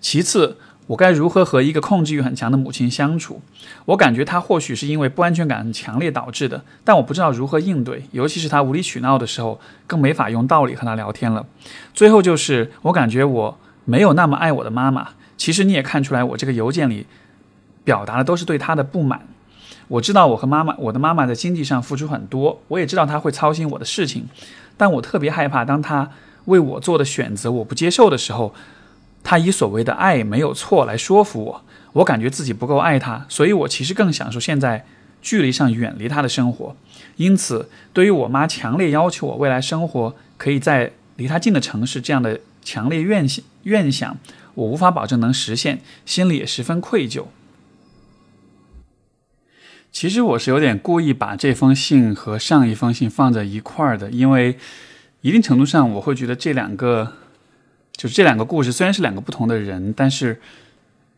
[0.00, 3.42] 其次，我该如何和一个控制欲很强的母亲相处？
[3.86, 11.44] 我感觉她或许是因为不安全感很强烈导致的，但我不知道如何应对，尤其是她无理取闹的时候，更没法用道理和她聊天了。
[11.92, 15.08] 最后就是，我感觉我没有那么爱我的妈妈。
[15.36, 17.06] 其实你也看出来，我这个邮件里
[17.82, 19.26] 表达的都是对她的不满。
[19.90, 24.28] 我知道我和妈妈，我的妈妈在经济上付出很多，我也知道她会操心我的事情，
[24.76, 26.10] 但我特别害怕当她。
[26.44, 28.54] 为我做的选择我不接受的时候，
[29.24, 34.86] 她以所谓的爱没有错来说服我，我感觉自己不够爱她，所以我其实更享受现在
[35.20, 36.76] 距离上远离她的生活。
[37.16, 44.16] 因此，对于我妈强烈要求我未来生活可以在离她近的城市这样的强烈愿想愿想，
[44.54, 47.24] 我无法保证能实现，心里也十分愧疚。
[49.92, 54.58] 其实我是有点故意把这封信和上一封信放在一块儿的，因为。
[55.22, 57.12] 一定程度上，我会觉得这两个，
[57.92, 60.40] 就是这两个故事虽然是两个不同的人，但是，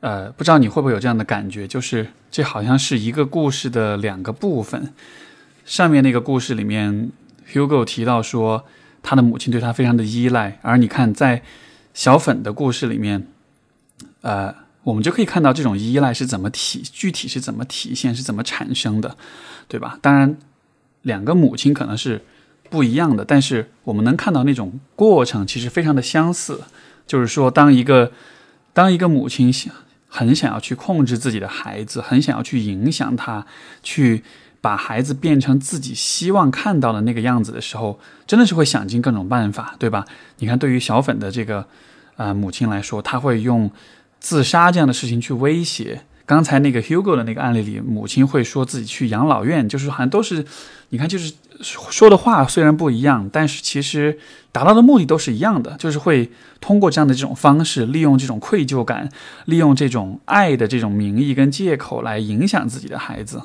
[0.00, 4.92] 呃，不知道你会不会有这样的感觉，就是这好像是一个故事的两个部分。
[5.64, 7.12] 上面那个故事里面
[7.52, 8.64] ，Hugo 提到说
[9.04, 11.42] 他的母亲对他非常的依赖，而你看在
[11.94, 13.28] 小粉的故事里面，
[14.22, 19.16] 呃，我们就可以看到这种依赖是怎么体，具体是怎么体现，是怎么产生的，
[19.68, 19.98] 对吧？
[20.00, 20.36] 当然，
[21.02, 22.22] 两个母亲可能是。
[22.70, 26.62] 不一样的，但是我们能看到那种过程其实非常的相似，
[27.06, 28.10] 就是说，当一个
[28.72, 29.70] 当一个母亲想
[30.08, 33.44] 很想要去控制自己的孩子，很想要去影响他，
[33.82, 34.24] 去
[34.62, 40.06] 把孩子变成自己希望看到的那个样子的时候，真的是会想尽各种办法，对吧？
[40.38, 41.66] 你看，对于小粉的这个
[42.16, 43.70] 呃母亲来说，他会用
[44.22, 46.04] 自杀这样的事情去威胁。
[46.24, 50.46] 刚才那个 Hugo 的那个案例里，母亲会说自己去养老院，就是好像都是，
[50.90, 54.16] 你看，就是说的话虽然不一样，但是其实
[54.52, 56.30] 达到的目的都是一样的，就是会
[56.60, 59.10] 通过这样的这种方式，利用这种愧疚感，
[59.46, 63.42] 利用这种爱的这种名义跟借口来影响自己的孩子。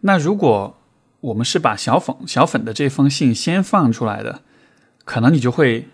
[0.00, 0.78] 那如果
[1.20, 4.40] 我们是把小粉小粉的这封信先放出来的，
[5.04, 5.86] 可能你就会，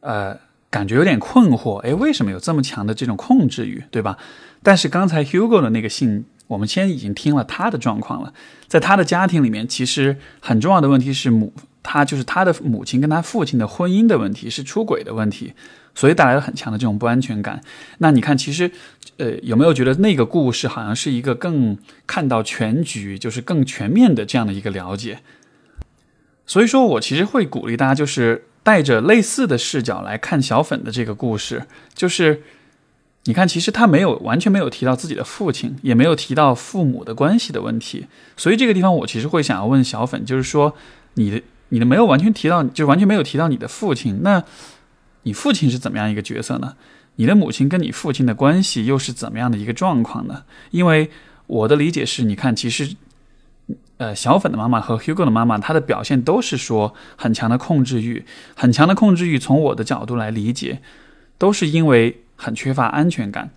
[0.00, 0.43] 呃。
[0.74, 4.18] 感觉有点困惑，哎，为什么有这么强的这种控制欲，对吧？
[4.60, 8.34] 但是刚才 Hugo 的那个信，我们先已经听了他的状况了，
[8.66, 15.52] 在他的家庭里面，其实很重要的问题是母，他就是他的母亲跟他父亲的婚姻的问题，是出轨的问题，
[15.94, 17.60] 所以带来了很强的这种不安全感。
[17.98, 18.72] 那你看，其实，
[19.18, 25.20] 呃，有没有觉得那个故事好像是一个更看到全局，就是更全面的这样的一个了解？
[26.44, 28.46] 所以说我其实会鼓励大家，就是。
[28.64, 32.42] 带着类似的视角来看小粉的这个故事，就是
[33.26, 38.06] 你看，其实他没有完全没有提到自己的父亲，也没有提到父母的关系的问题。
[38.36, 40.74] 所以这个地方，我其实会想要问小粉，就是说，
[41.14, 44.42] 你的你的没有完全提到，就完全没有提到你的父亲，那
[45.24, 46.74] 你父亲是怎么样一个角色呢？
[47.16, 50.44] 你的母亲跟你父亲的关系又是怎么样的一个状况呢？
[50.70, 51.10] 因为
[51.46, 52.96] 我的理解是，你看，其实。
[54.04, 59.38] 呃，小粉的妈妈和 Hugo 的妈妈，她的表现都是说很强的控制欲，很强的控制欲。
[59.38, 60.82] 从我的角度来理解，
[61.38, 63.48] 都是因为很缺乏安全感，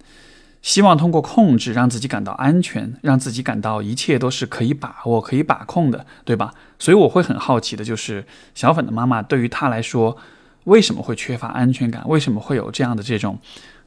[0.62, 6.54] 希望通过控制让自己感到安全，让自己感到一切都是可以把握、可以把控的，对吧？
[6.80, 8.24] 所以我会很好奇的，就是
[8.56, 10.16] 小粉的妈妈对于她来说，
[10.64, 12.08] 为什么会缺乏安全感？
[12.08, 13.38] 为什么会有这样的这种，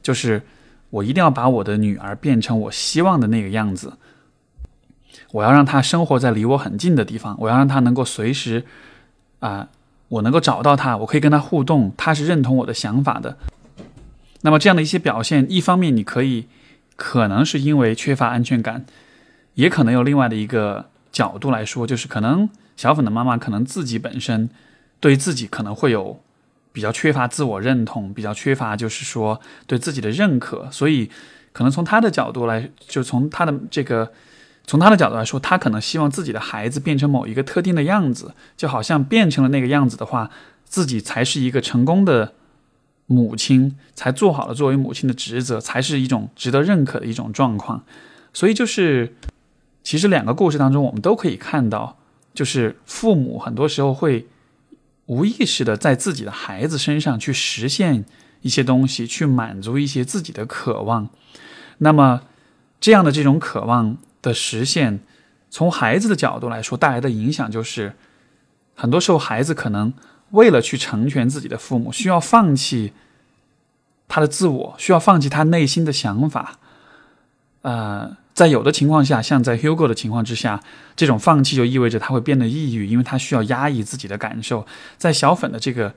[0.03, 0.43] 就是
[0.91, 3.93] 我一定要把我的女儿变成我希望的那个样子。
[5.31, 8.65] 我要让他生活在离我很近的地方，我要让他能够随时，
[9.39, 9.69] 啊，
[10.09, 13.37] 我能够找到他，我可以跟他互动，他是认同我的想法的。
[14.41, 16.47] 那么这样的一些表现，一方面你可以
[16.97, 18.85] 可能是因为缺乏安全感，
[19.53, 24.49] 也可能有另外的一个角度来说，就是可能小粉的妈妈可能自己本身
[24.99, 26.19] 对自己可能会有
[26.73, 31.09] 比较缺乏自我认同，比较缺乏就是说对自己的认可，所以
[31.53, 34.11] 可能从他的角度来，就从他的这个。
[34.65, 40.29] 从他的角度来说，他可能希望自己的孩子变成某一个特定的样子，就好像变成了那个样子的话，
[40.63, 42.33] 自己才是一个成功的
[43.07, 47.83] 母亲，才做好了作为母亲的职责，才是一种值得认可的一种状况。
[48.33, 49.15] 所以，就是
[49.83, 51.97] 其实两个故事当中，我们都可以看到，
[52.33, 54.27] 就是父母很多时候会
[55.07, 58.05] 无意识的在自己的孩子身上去实现
[58.41, 61.09] 一些东西，去满足一些自己的渴望。
[61.79, 62.21] 那么，
[62.79, 64.99] 这样的这种渴望的实现，
[65.49, 67.93] 从孩子的角度来说，带来的影响就是，
[68.75, 69.93] 很多时候孩子可能
[70.31, 72.93] 为了去成全自己的父母，需要放弃
[74.07, 76.59] 他的自我，需要放弃他内心的想法。
[77.63, 80.61] 呃，在有的情况下，像在 Hugo 的情况之下，
[80.95, 84.65] 这种放弃就意味着他会变得抑郁，因为他需要压抑自己的感受。
[84.97, 85.93] 在小粉的这个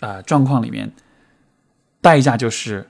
[0.00, 0.90] 呃状况里面，
[2.00, 2.88] 代价就是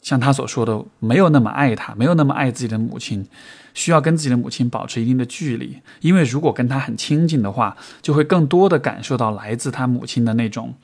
[0.00, 3.26] 像他所说的，没有那么爱他，没有那么爱自己的母亲，
[3.74, 5.78] 需要跟自己的母亲保持一定的距离。
[6.00, 10.74] 因为如果跟他很亲近的话，就会更多的感受到来自他母亲的那种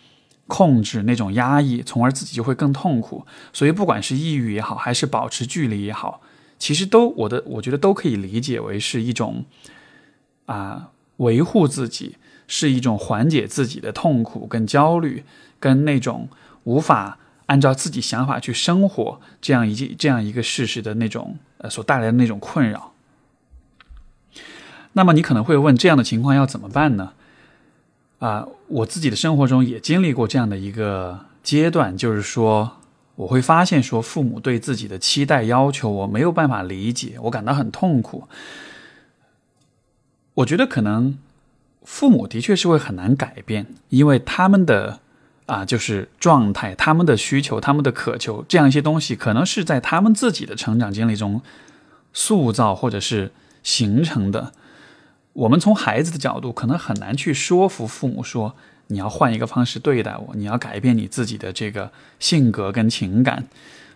[0.48, 3.25] 控制、那种压抑，从而自己就会更痛苦。
[3.53, 6.20] 所以，不管是抑郁也好，还是保持距离也好。
[6.59, 9.44] 其实都，我的我觉得都可以理解为是一种，
[10.46, 15.25] 啊，维护自己，是一种缓解自己的痛苦跟焦虑，
[15.59, 16.29] 跟那种
[16.64, 17.18] 无法
[17.53, 22.93] 按照自己想法去生活这样一这样一个事实的那种呃所带来的那种困扰。
[24.95, 27.12] 那么你可能会问，这样的情况要怎么办呢？
[28.21, 32.79] 啊，我自己的生活中也经历过这样的一个阶段，就是说。
[33.15, 38.27] 我会发现，说父母对自己的期待要求，我没有办法理解，我感到很痛苦。
[40.33, 41.19] 我觉得可能
[41.85, 45.01] 父母的确是会很难改变，因为他们的
[45.46, 51.42] 啊，就是状态、他们的需求、他们的渴求这样一些东西，可能是在他们自己的成长经历中
[52.12, 54.52] 塑造或者是形成的。
[55.33, 58.55] 我们从孩子的角度，可能很难去说服父母说。
[58.88, 63.46] 你要换一个方式对待我，你要改变你自己的这个性格跟情感，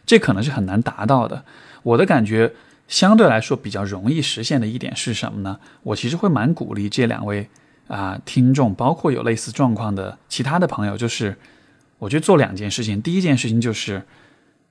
[0.06, 1.44] 这可能是很难达到的。
[1.82, 2.54] 我的感觉
[2.88, 5.58] 相对来说比较容易实现的一点是什么呢？
[5.82, 7.50] 我其实会蛮鼓励这两位
[7.88, 11.36] 啊听众，包括有类似状况的其他的朋友，就是
[11.98, 13.00] 我觉得做两件事情。
[13.00, 14.02] 第一件事情就是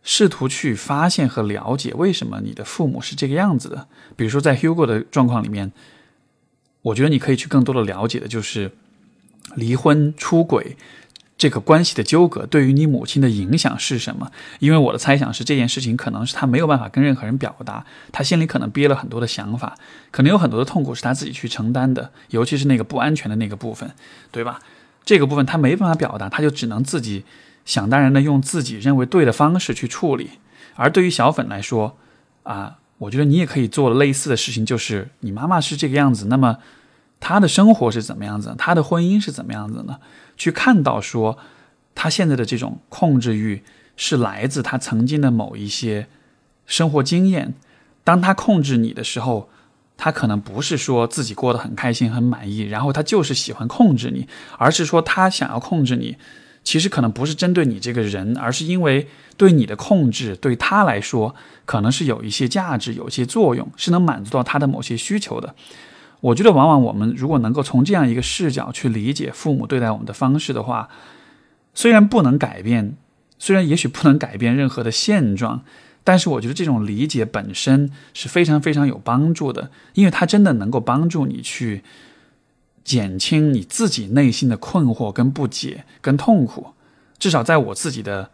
[0.03, 3.87] 试图去发现和了解为什么你的父母是这个样子的。
[4.15, 5.71] 比如说在 Hugo 的状况里面，
[6.81, 8.71] 我觉得你可以去更多的了解的就是。
[9.53, 10.75] 离婚、出轨
[11.37, 14.31] 这个关系的纠葛对于你母亲的影响是什么？
[14.59, 19.77] 因为我的猜想是这件事情可能是他没有办法跟任何人表达，他心里可能憋了很多的想法，
[20.11, 23.91] 可能有很多的痛苦是他自己去承担的，尤其是那个不安全的那个部分，
[24.31, 24.61] 对吧？
[25.03, 27.25] 这个部分他没办法表达，他就只能自己
[27.65, 30.29] 想当然的用自己认为对的方式去处理。
[30.75, 31.97] 而对于小粉来说，
[32.43, 36.59] 啊，我觉得你也可以做类似的事情，就是你妈妈是这个样子，那么。
[37.19, 38.53] 他的生活是怎么样子？
[38.57, 39.99] 他的婚姻是怎么样子呢？
[40.37, 41.37] 去看到说，
[41.95, 43.63] 他现在的这种控制欲
[43.95, 46.07] 是来自他曾经的某一些
[46.65, 47.53] 生活经验。
[48.03, 49.49] 当他控制你的时候，
[49.97, 54.27] 他可能不是说自己过得很开心、很满意，然后他就是喜欢控制你，
[54.59, 56.17] 而是说他想要控制你，
[56.63, 61.33] 其实可能不是针对你这个人，而是因为对你的控制对他来说
[61.65, 65.55] 可能是有一些价值、有一些作用，是能满足到他的某些需求的。
[66.25, 70.89] 我觉得，往往我们如果能够从这样一个视角去理解父母对待我们的方式的话，
[71.75, 72.97] 虽然不能改变，
[73.37, 75.63] 虽然也许不能改变任何的现状，
[76.03, 81.83] 但是我觉得这种理解本身是非常非常有帮助的，因为它真的能够帮助你去
[82.83, 86.73] 减轻你自己内心的困惑、跟不解、跟痛苦。
[87.19, 88.31] 至少在我自己的。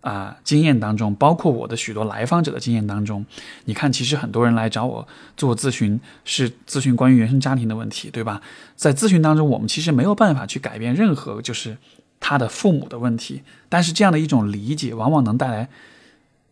[0.00, 3.26] 啊，经验当中，包括我的许多来访者的经验当中，
[3.66, 8.40] 你看，其实很多人来找我做咨询，是咨询关于原生家庭的问题，对吧？
[8.76, 11.76] 在咨询当中，我们其实没有办法去改变任何就是
[12.18, 15.68] 他的父母的问题，但是这样的一种理解，往往能带来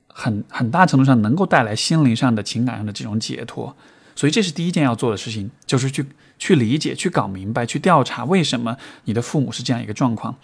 [0.09, 3.75] 很很大程度上能够带来心灵上的情感上的这种解脱。
[4.15, 6.05] 所以，这是第一件要做的事情，就是去
[6.39, 10.37] 去理解、去搞明白、去调查为什么你的父母是这样一个状况。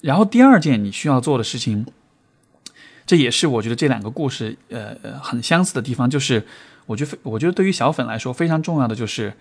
[0.00, 1.86] 然后，第二件你需要做的事情。
[3.06, 6.42] 这也是我觉得这两个故事，呃，很相似的地方，就是
[6.86, 9.34] 我觉得，我觉得对于小粉来说非常重要的就是，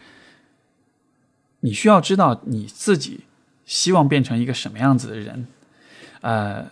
[1.62, 3.21] 你需要知道你自己
[3.65, 5.47] 希望变成一个什么样子的人，
[6.19, 6.65] 呃，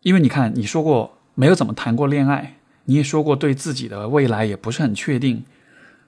[0.00, 5.44] 因为你看，你说过没有怎么谈过恋爱，你也说过对自己的未来也不是很确定，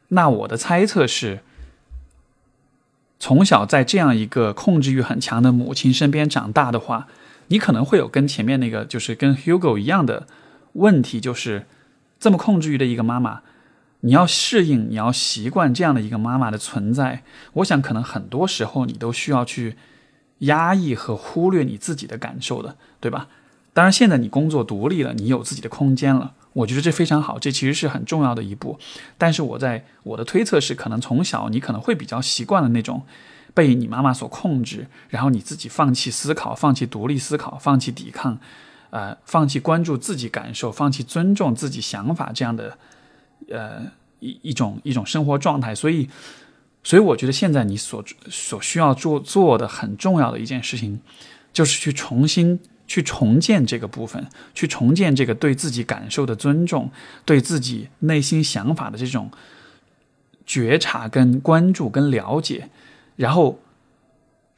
[0.09, 1.41] 那我的猜测是，
[3.19, 7.07] 从小在这样一个控制欲很强的母亲身边长大的话。
[7.49, 10.27] 你可能会有跟前面那个，就是跟 Hugo 一样的
[10.75, 11.67] 问题，就是
[12.19, 13.43] 这么控制欲的一个妈妈，
[14.01, 17.23] 你要适应，你要习惯这样的一个妈妈的存在。
[17.55, 19.77] 我想，可能很多时候你都需要去
[20.41, 23.29] 压抑和忽略你自己的感受的，对吧？
[23.73, 28.79] 当然，现在你工作独立了，你有自己的空间了，我觉得这非常好，这其实是很重要的一步。
[29.19, 33.03] 但是我在我的推测是，可能从小你可能会比较习惯了那种
[33.55, 38.39] 被你妈妈所控制，然后你自己放弃思考，放弃独立思考，放弃抵抗，
[38.91, 42.77] 呃，放弃关注自己感受，放弃尊重自己想法这样的，
[43.49, 43.83] 呃，
[44.21, 45.75] 一一种一种生活状态。
[45.75, 46.11] 所以，
[46.83, 51.01] 所以我觉得现在你所所需要做做的很重要的一件事情，
[51.53, 52.61] 就是去重新。
[52.87, 56.91] 去重建这个部分，去重建这个对自己感受的尊重，
[57.25, 59.31] 对自己内心想法的这种
[60.45, 62.69] 觉察、跟关注、跟了解，
[63.17, 63.61] 然后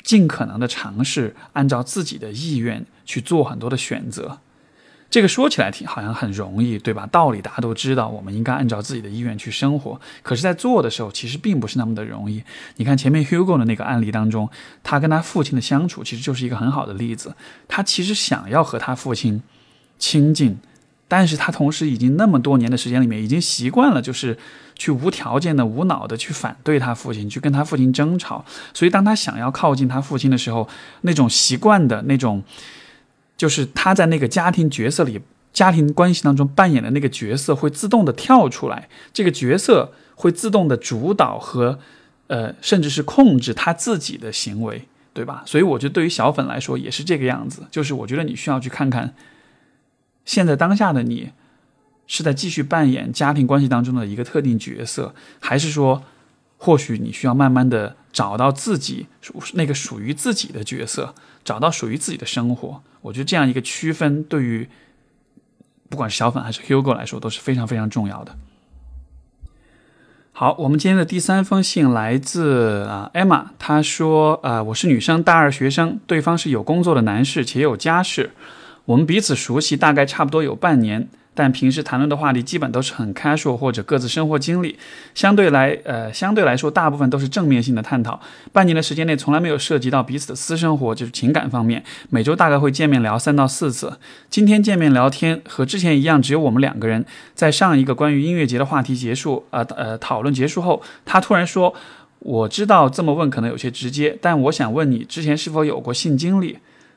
[0.02, 4.38] 尽可能的尝试按照自己的意愿去做很多的选择。
[5.08, 7.06] 这个说起来挺好像很容易，对吧？
[7.06, 10.00] 道理大家都知道，我们应该按照自己的意愿去生活。
[10.20, 12.42] 可是，在做的时候，其实并不是那么的容易。
[12.74, 14.50] 你看前面 Hugo 的那个案例当中，
[14.82, 17.36] 他跟他父亲的相处，其实就是一个很好的例子。
[17.68, 19.40] 他其实想要和他父亲
[19.96, 20.58] 亲近，
[21.08, 24.36] 但是他同时已经那么多年的时间里面，已经习惯了就是
[24.74, 28.44] 去无条件的、无脑的去反对他父亲，去跟他父亲争吵。
[28.74, 30.68] 所以，当他想要靠近他父亲的时候，
[31.02, 32.42] 那种习惯的那种。
[33.38, 35.20] 就是他在那个家庭角色里、
[35.52, 41.78] 家庭关系当中扮演的那个角色会自动的跳出来，这个角色会自动的主导和，
[42.28, 45.42] 呃，甚至是控制他自己的行为，对吧？
[45.44, 47.66] 所以我觉得对于小粉来说也是这个样子。
[47.70, 49.14] 就是我觉得你需要去看看，
[50.26, 51.30] 现在当下的你
[52.06, 56.02] 是在继续扮演家庭关系当中的一个特定角色，还是说，
[56.58, 62.82] 或许你需要慢慢的找到自己属那个属于自己的角色，找到属于自己的生活。
[63.00, 64.68] 我觉得这样一个区分，对于
[65.88, 68.36] 不管是小粉还是 Hugo 来说，都是非常非常重要的。
[70.32, 78.32] 好，我们今天的第三封信来自啊 Emma，她说：“啊，我是女生，大二学生，对方是有工作的男士，且有家室，
[78.86, 81.06] 我们彼此熟悉，大概差不多有半年。”
[81.38, 84.78] 但平时谈论的话题基本都是很 casual 或者各自生活经历，
[85.14, 88.18] 相对来呃相对来说大部分都是正面性的探讨。
[88.54, 91.84] 半年的时间内从来没有涉及到彼此的私生活，就是情感方面。
[92.08, 93.98] 每周大概会见面聊三到四次。
[94.30, 97.04] 今天见面聊天和之前一样，只有我们两个人。
[97.34, 101.74] 在上一个关于音乐节的话题结束，呃呃讨论结束后，他突然说
[102.20, 106.56] ：“我知道这么问可能有些直接，但我想问你之前是否有过性经历？”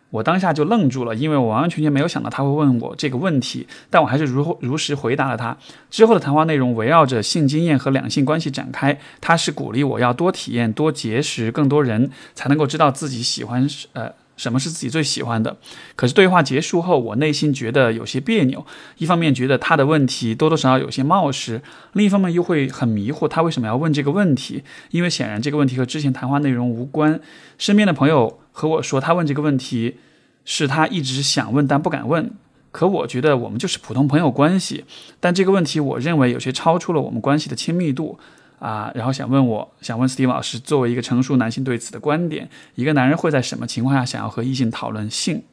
[0.10, 5.58] 我当下就愣住了，因为我完完全全没有想到他会问我这个问题，但我还是如如实回答了他。
[5.90, 14.12] 之后的谈话内容围绕着性经验和两性关系展开，他是鼓励我要多体验、多结识更多人，才能够知道自己喜欢呃。
[14.40, 15.58] 什么是自己最喜欢的？
[15.98, 18.66] 可是对话结束后，我内心觉得有些别扭。
[18.98, 24.64] 一方面觉得他的问题多多少少有些冒失，另一方面又会很迷惑，他为什么要问这个问题？
[24.92, 27.20] 因为显然这个问题和之前谈话内容无关。
[27.58, 30.00] 身边的朋友和我说，他问这个问题
[30.44, 32.30] 是他一直想问但不敢问。
[32.72, 34.84] 可我觉得我们就是普通朋友关系，
[35.22, 38.20] 但这个问题我认为有些超出了我们关系的亲密度。
[38.60, 45.44] 啊，然后想问我想问 Steve 老师，作为一个成熟男性对此的观点，一个男人会在什么情况下想要和异性讨论性？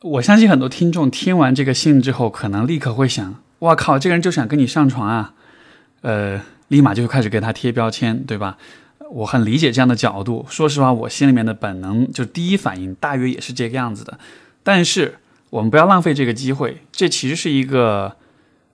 [0.00, 5.34] 我相信很多听众听完这个信之后，可能立刻会想：哇靠，这个人就想跟你上床啊！
[6.00, 8.56] 呃，立马就开始给他贴标签，对吧？
[9.10, 10.44] 我很理解这样的角度。
[10.48, 14.18] 说实话，我心里面的本能就第一反应大约也是这个样子的。
[14.62, 15.18] 但是
[15.50, 18.16] 我们不要浪费这个机会，这其实是一个。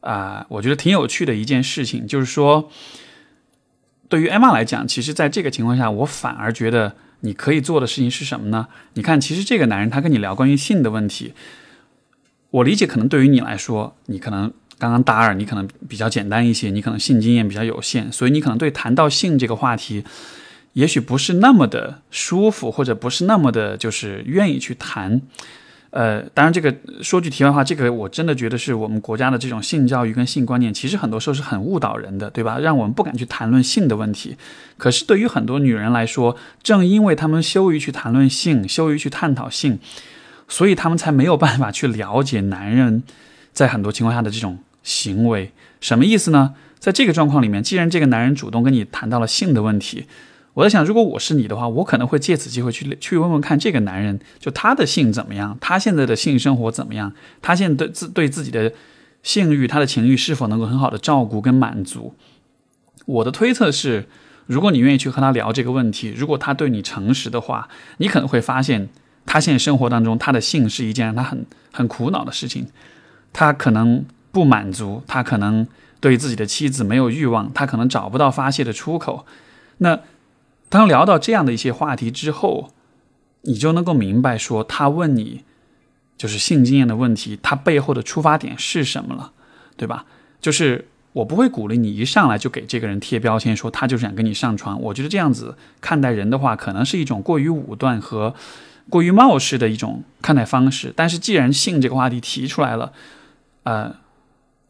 [0.02, 2.68] 啊，我觉得挺有趣的一件事情，就是说，
[4.08, 8.66] 对于艾玛来讲，其实在这个情况下，我反而觉得你可以做的事情是什么呢？
[8.94, 11.34] 你看，其实这个男人他跟你聊关于性的问题，
[12.50, 14.52] 我理解可能对于你来说，你可能
[14.82, 20.02] 刚刚大二，你可能比较简单一些，你可能性经验比较有限，所以你可能对谈到性这个话题，
[20.72, 25.22] 也许不是那么的舒服，或者不是那么的，就是愿意去谈。
[25.90, 32.58] 呃，当然，这个说句题外话，这个我真的觉得是我们国家的这种性教育跟性观念，其实很多时候是很误导人的，对吧？
[32.58, 34.36] 让我们不敢去谈论性的问题。
[34.78, 39.78] 可是对于很多女人来说，正因为她们羞于去谈论性，羞于去探讨性，
[40.48, 43.04] 所以她们才没有办法去了解男人
[43.52, 45.52] 在很多情况下的这种行为。
[45.80, 46.54] 什么意思呢？
[46.78, 50.06] 在这个状况里面，既然这个男人主动跟你谈到了性的问题。
[50.54, 58.72] 我在想，如果我是你的话，我可能会借此机会去去问问看这个男人，就他的性怎么样，他现在的性生活怎么样，他现在对自对自己的
[59.22, 62.14] 性欲、他的情欲是否能够很好的照顾跟满足。
[63.06, 64.06] 我的推测是，
[64.46, 68.90] 如果你愿意去和他聊这个问题，如果他对你诚实的话，你可能会发现，
[69.24, 72.66] 他现在生活当中他的性是一件让他很很苦恼的事情，
[73.32, 75.68] 他可能不满足，他可能
[76.00, 79.24] 对自己的妻子没有欲望，他可能找不到发泄的出口，
[79.78, 80.00] 那。
[80.68, 82.72] 当聊到这样的一些话题之后，
[83.42, 85.44] 你就能够明白说，他问你
[86.16, 89.32] 就是性经验的问题，他背后的出发点是什么了，
[89.76, 90.06] 对吧？
[90.40, 94.80] 就是我不会鼓励你一上来就给这个人贴标签，说他就是想跟你上床。
[94.80, 98.34] 我觉得这样子看待人的话，可能是一种过于武断和
[98.88, 100.90] 过于冒失的一种看待方式。
[100.96, 102.94] 但是既然性这个话题提出来了，
[103.64, 103.94] 呃，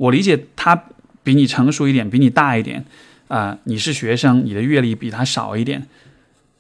[0.03, 0.85] 我理解他
[1.23, 2.85] 比你成熟一点，比你大一点，
[3.29, 5.87] 啊，你是学生，你的阅历比他少一点。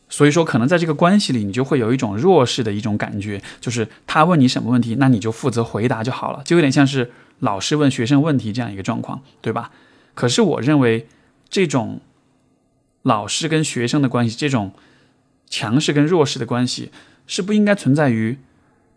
[0.09, 9.73] 所以说，可能在这个关系里，你就会有一种弱势的一种感觉，就是他问你什么问题，那你就负责回答就好了，就有点像是老师问学生问题这样一个状况，对吧？
[10.15, 11.09] 可是我认为，
[11.49, 12.01] 这种
[13.03, 14.73] 老师跟学生的关系，这种
[15.49, 16.93] 强势跟弱势的关系，
[17.27, 18.39] 是不应该存在于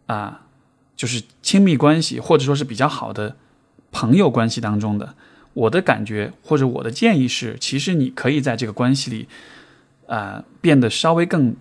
[0.05, 0.41] 啊，
[0.95, 3.37] 就是亲密关系或者说是比较好的
[3.95, 5.15] 朋友关系当中的。
[5.53, 9.27] 我的感觉或者我的建议是，其实你可以在这个关系里。
[10.07, 11.55] 呃，变得稍微更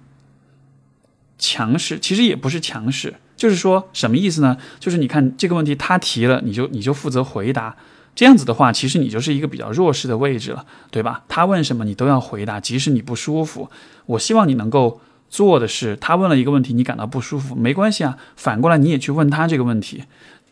[1.39, 4.59] 强势，其实也不是强势，就是说什么意思呢？
[4.79, 7.75] 就是你看这个问题他提了，你就你就负责回答，
[8.15, 11.25] 这样子的话，其实你就是一个比较弱势的位置了，对吧？
[11.27, 13.71] 他问什么你都要回答，即使你不舒服。
[14.05, 20.05] 我希望你能够做的是，他问了一个问题，你感到不舒服，没关系啊，反过来你也去问他这个问题。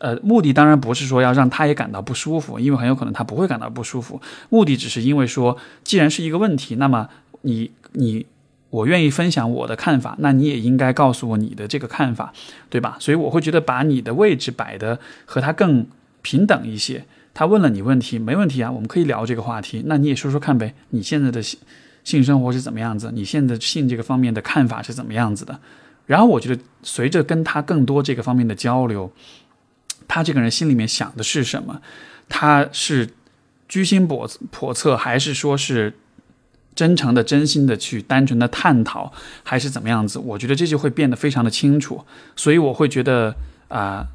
[0.03, 4.21] 呃，目的当然不是说要让他也感到不舒服，因为很有可能他不会感到不舒服。
[4.49, 7.07] 目的只是因为说，既然是一个问题，那么
[7.41, 7.71] 你。
[7.95, 8.25] 你，
[8.71, 12.33] 我愿意分享我的看法，那你也应该告诉我你的这个看法，
[12.71, 12.97] 对吧？
[12.99, 15.85] 所以我会觉得把你的位置摆的和他更
[16.23, 17.05] 平等一些。
[17.35, 19.83] 他问了你问题，没问题啊，我们可以聊这个话题。
[19.85, 21.59] 那你也说说看呗，你现在的性
[22.03, 23.11] 性生活是怎么样子？
[23.13, 25.59] 你现在性这个方面的看法是怎么样子的？
[26.07, 29.11] 然后我觉得随着跟他更多这个方面的交流，
[30.07, 31.81] 他这个人心里面想的是什么？
[32.29, 33.09] 他是
[33.67, 35.93] 居心叵叵测，还是说是？
[36.75, 40.17] 真诚的、真心的去单纯的探讨，还是怎么样子？
[40.17, 42.03] 我觉得这就会变得非常的清楚。
[42.35, 43.35] 所以我会觉得
[43.67, 44.07] 啊，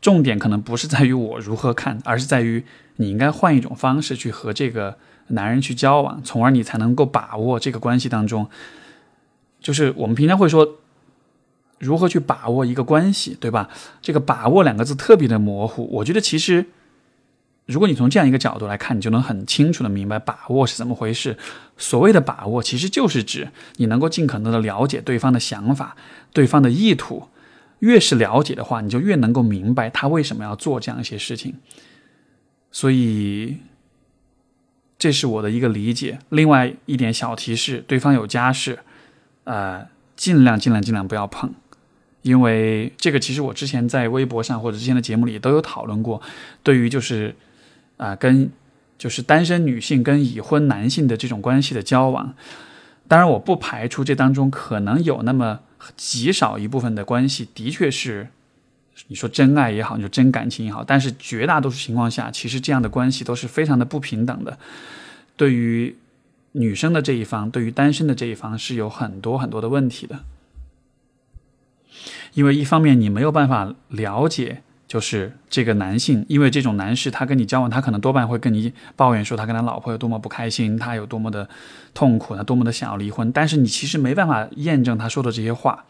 [0.00, 2.64] 重点可能不是在于我如何看，而是在于
[2.98, 4.96] 你应该换一种方式去和这个
[5.26, 8.48] 男人去交往，从而你才能够把握这个关系当中。
[9.60, 10.78] 就是我们平常会说
[11.82, 13.68] 如何去把握一个关系，对吧？
[14.00, 15.86] 这个“把握”两个字特别的模糊。
[15.92, 16.66] 我觉得其实。
[17.66, 21.38] 如果你从这样一个角度来看，你就能很清楚的明白把握是怎么回事。
[21.78, 25.96] 所谓的把握，其实就是指你能够尽可能的了解对方的想法、
[26.32, 27.28] 对方的意图。
[27.78, 31.54] 越是了解的话，你就越能够明白他为什么要做这样一些事情。
[32.72, 33.58] 所以，
[34.98, 36.18] 这是我的一个理解。
[36.30, 38.80] 另外一点小提示：对方有家室，
[39.44, 41.54] 呃，尽量尽量尽量不要碰，
[42.22, 46.22] 因为这个其实我之前在微博上或者之前的节目里都有讨论过。
[46.62, 47.34] 对于就是。
[47.98, 48.50] 啊，跟
[48.98, 52.34] 就是单身女性跟已婚男性的这种关系的交往，
[53.06, 55.60] 当然我不排除这当中可能有那么
[55.96, 58.26] 极少一部分的关系的确是，
[59.06, 64.58] 你说真爱也好，你说真感情也好，但是绝大多数情况下，其实这样的关系都是非常的不平等的。
[65.36, 65.94] 对于
[66.52, 70.24] 女生的这一方，对于单身的这一方是有很多很多的问题的，
[72.34, 74.62] 因为一方面你没有办法了解。
[74.88, 81.48] 就是这个男性，因为这种男士，他跟你交往，他可能多半会跟你抱怨说他跟他老婆有多么不开心，他有多么的
[81.94, 83.32] 痛苦，他多么的想要离婚。
[83.32, 85.86] 但是你其实没办法验证他说的这些话，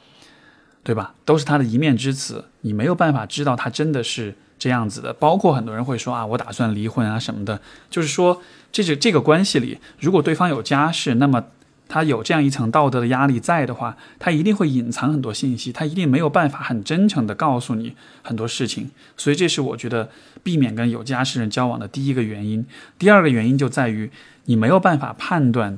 [0.85, 1.15] 对吧？
[1.25, 5.13] 都是他的一面之词，你没有办法知道他真的是这样子的。
[5.13, 7.61] 包括很多人会说啊，我打算离婚啊什么的。
[7.91, 8.41] 就是说，
[8.71, 11.47] 这是这个关系里，如果对方有家室，那么。
[11.93, 18.91] 他有这样一层道德的压力在的话，他一定会隐藏很多信息，他一定没有办法很真诚的告诉你很多事情。
[19.15, 20.09] 所以这是我觉得
[20.43, 22.65] 避免跟有家室人交往的第一个原因。
[22.99, 24.11] 第二个原因就在于
[24.47, 25.77] 你没有办法判断，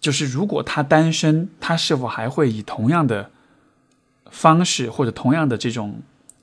[0.00, 3.30] 就是如果他单身，他是否还会以同样的
[4.30, 6.00] 方式或者同样的这种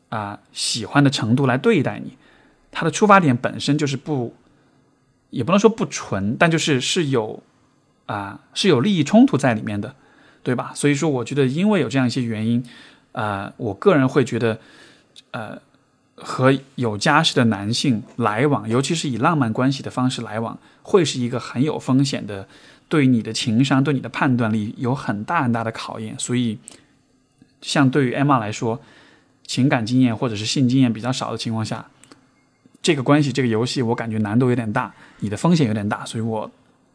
[0.10, 2.16] 啊喜欢的程度来对待你。
[2.70, 4.36] 他的出发点本身就是不，
[5.32, 7.42] 也不能说不纯，但就是是有。
[8.12, 9.96] 啊，是有利益冲突在里面的，
[10.44, 10.74] 对吧？
[10.76, 12.62] 所以说，我觉得因为有这样一些原因，
[13.14, 14.60] 啊，我个人会觉得，
[15.32, 15.58] 呃，
[16.16, 22.50] 和有家室的男性来往，尤其是以浪漫关系的方式来往，会是一个很有风险的，
[22.90, 26.14] 对你的情商、对你的判断力有很大很大的考验。
[26.20, 26.58] 所以，
[27.62, 28.82] 像对于 Emma 来说，
[29.48, 31.86] 情感经验或者是性经验比较少的情况下，
[32.82, 36.52] 这个关系、这个游戏，我感觉难度有点大，你的风险有点大，所以我。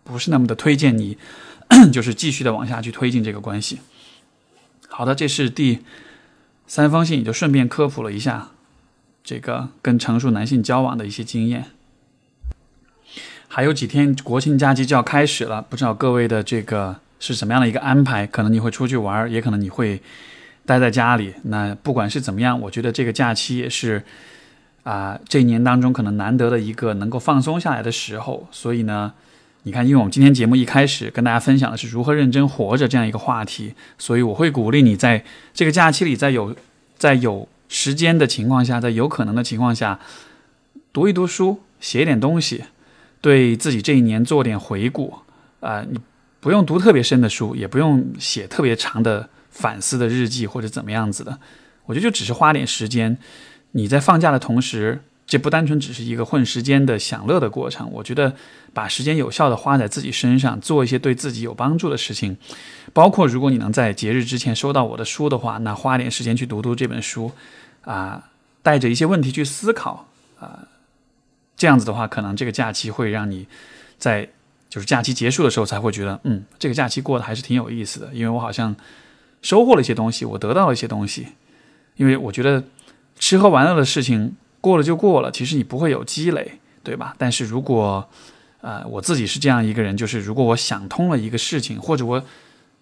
[0.06, 1.18] 不是那么的推荐你，
[1.92, 3.80] 就是继续的往下去推进这个关系。
[4.88, 5.80] 好的，这是第
[6.66, 8.48] 三封信，也就顺便科普了一下
[9.22, 11.66] 这个跟成熟男性交往的一些经验。
[13.48, 18.26] 还有几天国庆假期就要开始了，不知道各位的这个是什么样的一个安排？
[18.26, 20.02] 可能你会出去玩，也可能你会
[20.64, 21.34] 待在家里。
[21.44, 24.04] 那不管是怎么样，我觉得这个假期也是
[24.82, 28.46] 啊，这一年当中可能难得的一个能够放松下来的时候。
[28.50, 29.14] 所以呢，
[29.66, 36.54] 你看，因为我们今天节目一开始跟大家分享的是如何认真活着这样一个话题，所以我会鼓励你在这个假期里，在有
[36.96, 39.98] 在有时间的情况下，在有可能的情况下，
[40.92, 42.62] 读一读书，写一点东西，
[43.20, 45.12] 对自己这一年做点回顾。
[45.58, 45.98] 啊，你
[46.38, 51.40] 不用读特别深的书，也不用写特别长的反思的日记或者怎么样子的。
[51.86, 53.18] 我觉得就只是花点时间，
[53.72, 57.90] 你在放假的同时，这不单纯只是一个混时间的享乐的过程。
[57.92, 58.32] 我觉得
[58.72, 62.36] 把时间有效的花在自己身上，做一些对自己有帮助的事情，
[62.92, 67.32] 包括如果你能在节日之前收到我的书的话，那花点时间去读读这本书，
[67.82, 68.30] 啊，
[68.62, 70.06] 带着一些问题去思考，
[70.38, 70.68] 啊，
[71.56, 73.48] 这样子的话，可能这个假期会让你
[73.98, 74.28] 在
[74.68, 78.76] 就是假期结束的时候才会觉得，嗯，这个假期过得还是挺有意思的，因为我好像
[79.42, 81.28] 收获了一些东西，我得到了一些东西。
[81.96, 82.62] 因为我觉得
[83.18, 84.36] 吃喝玩乐的事情
[84.66, 87.14] 过了就过了，其实你不会有积累，对吧？
[87.16, 88.04] 但是如果
[88.62, 92.20] 呃我自己是这样一个人，就是如果我想通了一个事情，或者我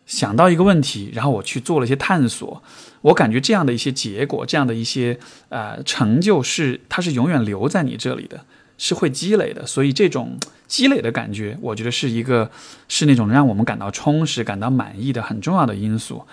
[0.07, 2.63] 想到一个问题，然后我去做了一些探索，
[3.03, 5.19] 我感觉这样的一些结果，这样的一些
[5.51, 8.41] 呃成就是它是永远留在你这里的，
[8.79, 9.67] 是会积累的。
[9.67, 12.51] 所以这种积累的感觉，我觉得是一个
[12.89, 16.25] 是那种让我们感到充实、感到满意的很重要的因素。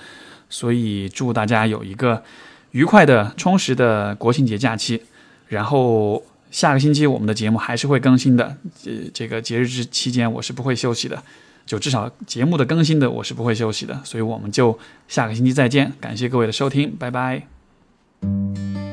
[0.50, 2.24] 所以祝大家有一个。
[2.72, 5.04] 愉快的、充实的国庆节假期，
[5.52, 8.56] 然后下个星期我们的节目还是会更新的。
[8.82, 11.22] 这，这个节日之期间我是不会休息的，
[11.66, 14.80] 就至少节目的更新的我是不会休息的，所以我们就
[15.10, 15.92] 下个星期再见。
[16.00, 18.91] 感谢各位的收听，拜拜。